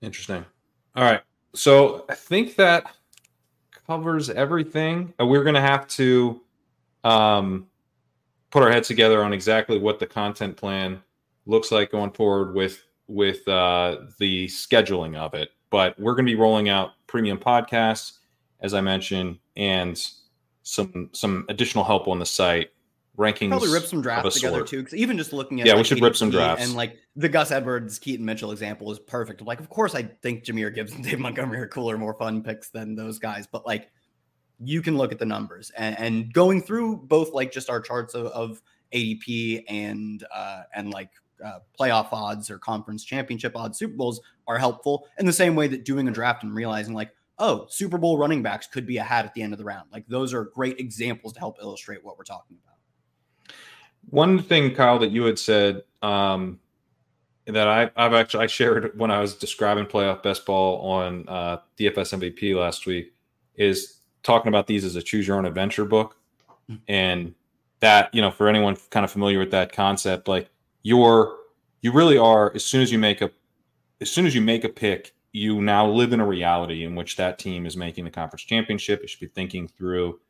[0.00, 0.44] Interesting.
[0.96, 1.20] All right.
[1.54, 2.84] So I think that
[3.86, 5.14] covers everything.
[5.20, 6.40] Uh, we're going to have to
[7.04, 7.66] um,
[8.50, 11.02] put our heads together on exactly what the content plan
[11.46, 15.50] looks like going forward with with uh, the scheduling of it.
[15.70, 18.18] But we're going to be rolling out premium podcasts,
[18.60, 20.00] as I mentioned, and
[20.62, 22.70] some some additional help on the site.
[23.18, 24.68] Rankings Probably rip some drafts together sort.
[24.68, 26.64] too, because even just looking at Yeah, we like, should rip some ADP drafts.
[26.64, 29.42] and like the Gus Edwards, Keaton Mitchell example is perfect.
[29.42, 32.70] Like, of course, I think Jahmyr Gibbs and Dave Montgomery are cooler, more fun picks
[32.70, 33.90] than those guys, but like
[34.58, 38.14] you can look at the numbers and, and going through both like just our charts
[38.14, 38.62] of, of
[38.94, 41.10] ADP and uh, and like
[41.44, 45.68] uh, playoff odds or conference championship odds, Super Bowls are helpful in the same way
[45.68, 47.10] that doing a draft and realizing like,
[47.42, 49.88] oh, Super Bowl running backs could be a hat at the end of the round.
[49.92, 53.54] Like those are great examples to help illustrate what we're talking about.
[54.10, 56.58] One thing, Kyle, that you had said um,
[57.46, 61.58] that I, I've actually I shared when I was describing playoff best ball on uh,
[61.78, 63.12] DFS MVP last week
[63.56, 66.16] is talking about these as a choose your own adventure book,
[66.70, 66.80] Mm.
[66.86, 67.34] and
[67.80, 70.48] that you know for anyone kind of familiar with that concept, like
[70.82, 71.36] you're
[71.80, 73.30] you really are as soon as you make a
[74.00, 77.16] as soon as you make a pick, you now live in a reality in which
[77.16, 79.00] that team is making the conference championship.
[79.00, 80.20] You should be thinking through,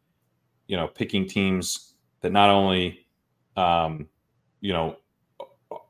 [0.69, 3.07] you know, picking teams that not only
[3.57, 4.09] um,
[4.61, 4.97] you know,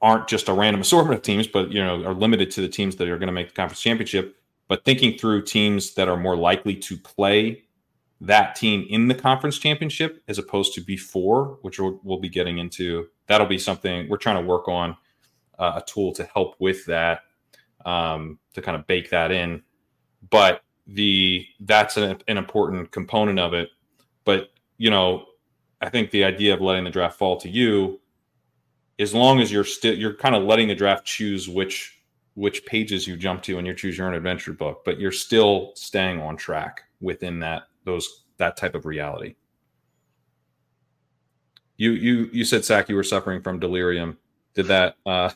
[0.01, 2.97] aren't just a random assortment of teams, but you know, are limited to the teams
[2.97, 4.37] that are going to make the conference championship.
[4.69, 7.65] But thinking through teams that are more likely to play
[8.21, 12.59] that team in the conference championship as opposed to before, which we'll, we'll be getting
[12.59, 13.09] into.
[13.27, 14.97] That'll be something we're trying to work on
[15.59, 17.23] uh, a tool to help with that
[17.85, 19.63] um, to kind of bake that in.
[20.31, 23.71] But the that's an, an important component of it.
[24.25, 25.27] But you know,
[25.81, 28.01] I think the idea of letting the draft fall to you,
[28.99, 31.99] as long as you're still you're kind of letting the draft choose which
[32.35, 35.73] which pages you jump to and you choose your own adventure book, but you're still
[35.75, 39.35] staying on track within that those that type of reality.
[41.77, 44.19] You you you said Zach you were suffering from delirium.
[44.55, 45.31] Did that uh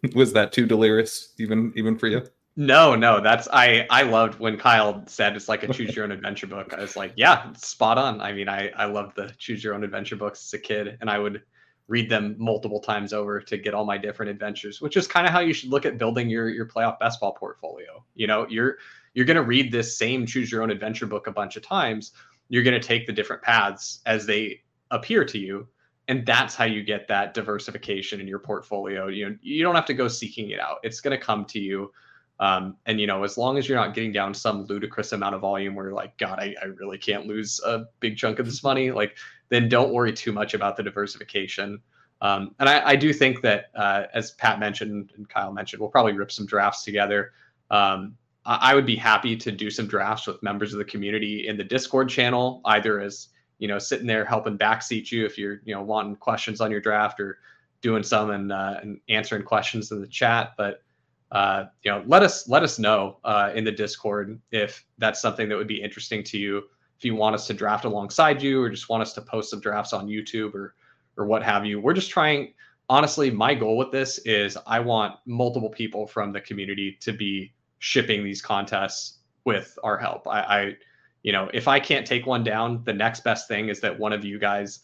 [0.14, 2.24] was that too delirious even even for you?
[2.56, 6.10] No, no, that's I I loved when Kyle said it's like a choose your own
[6.10, 6.74] adventure book.
[6.74, 8.20] I was like, yeah, spot on.
[8.20, 11.08] I mean, I I loved the choose your own adventure books as a kid, and
[11.08, 11.42] I would
[11.86, 15.32] read them multiple times over to get all my different adventures, which is kind of
[15.32, 18.04] how you should look at building your your playoff best ball portfolio.
[18.14, 18.78] You know, you're
[19.14, 22.12] you're going to read this same choose your own adventure book a bunch of times.
[22.48, 25.68] You're going to take the different paths as they appear to you,
[26.08, 29.08] and that's how you get that diversification in your portfolio.
[29.08, 30.78] You know, you don't have to go seeking it out.
[30.82, 31.92] It's going to come to you.
[32.40, 35.40] Um, and you know, as long as you're not getting down some ludicrous amount of
[35.40, 38.62] volume where you're like, God, I, I really can't lose a big chunk of this
[38.62, 39.16] money, like
[39.48, 41.80] then don't worry too much about the diversification.
[42.20, 45.90] Um, and I, I do think that, uh, as Pat mentioned and Kyle mentioned, we'll
[45.90, 47.32] probably rip some drafts together.
[47.70, 51.48] Um, I, I would be happy to do some drafts with members of the community
[51.48, 53.28] in the Discord channel, either as
[53.58, 56.80] you know, sitting there helping backseat you if you're you know wanting questions on your
[56.80, 57.38] draft or
[57.80, 60.82] doing some and, uh, and answering questions in the chat, but
[61.30, 65.48] uh, you know, let us let us know uh, in the Discord if that's something
[65.48, 66.62] that would be interesting to you.
[66.96, 69.60] If you want us to draft alongside you, or just want us to post some
[69.60, 70.74] drafts on YouTube or
[71.16, 71.80] or what have you.
[71.80, 72.54] We're just trying.
[72.90, 77.52] Honestly, my goal with this is I want multiple people from the community to be
[77.80, 80.26] shipping these contests with our help.
[80.26, 80.76] I, I
[81.22, 84.12] you know, if I can't take one down, the next best thing is that one
[84.12, 84.80] of you guys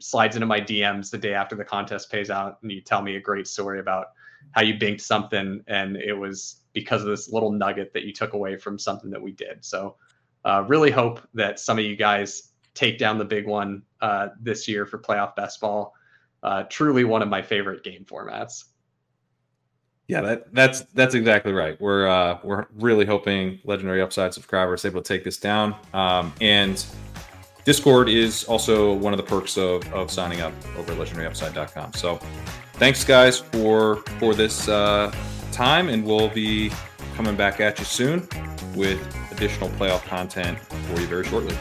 [0.00, 3.16] slides into my DMs the day after the contest pays out and you tell me
[3.16, 4.08] a great story about
[4.52, 8.32] how you binked something and it was because of this little nugget that you took
[8.32, 9.64] away from something that we did.
[9.64, 9.96] So,
[10.44, 14.68] uh, really hope that some of you guys take down the big one uh, this
[14.68, 15.94] year for playoff best ball.
[16.42, 18.64] Uh, truly one of my favorite game formats.
[20.06, 21.80] Yeah, that that's that's exactly right.
[21.80, 25.74] We're uh, we're really hoping Legendary Upside subscribers able to take this down.
[25.94, 26.84] Um, and
[27.64, 31.94] Discord is also one of the perks of, of signing up over at legendaryupside.com.
[31.94, 32.16] So
[32.74, 35.14] thanks guys for for this uh,
[35.52, 36.70] time, and we'll be
[37.16, 38.28] coming back at you soon
[38.74, 39.00] with
[39.32, 41.56] additional playoff content for you very shortly.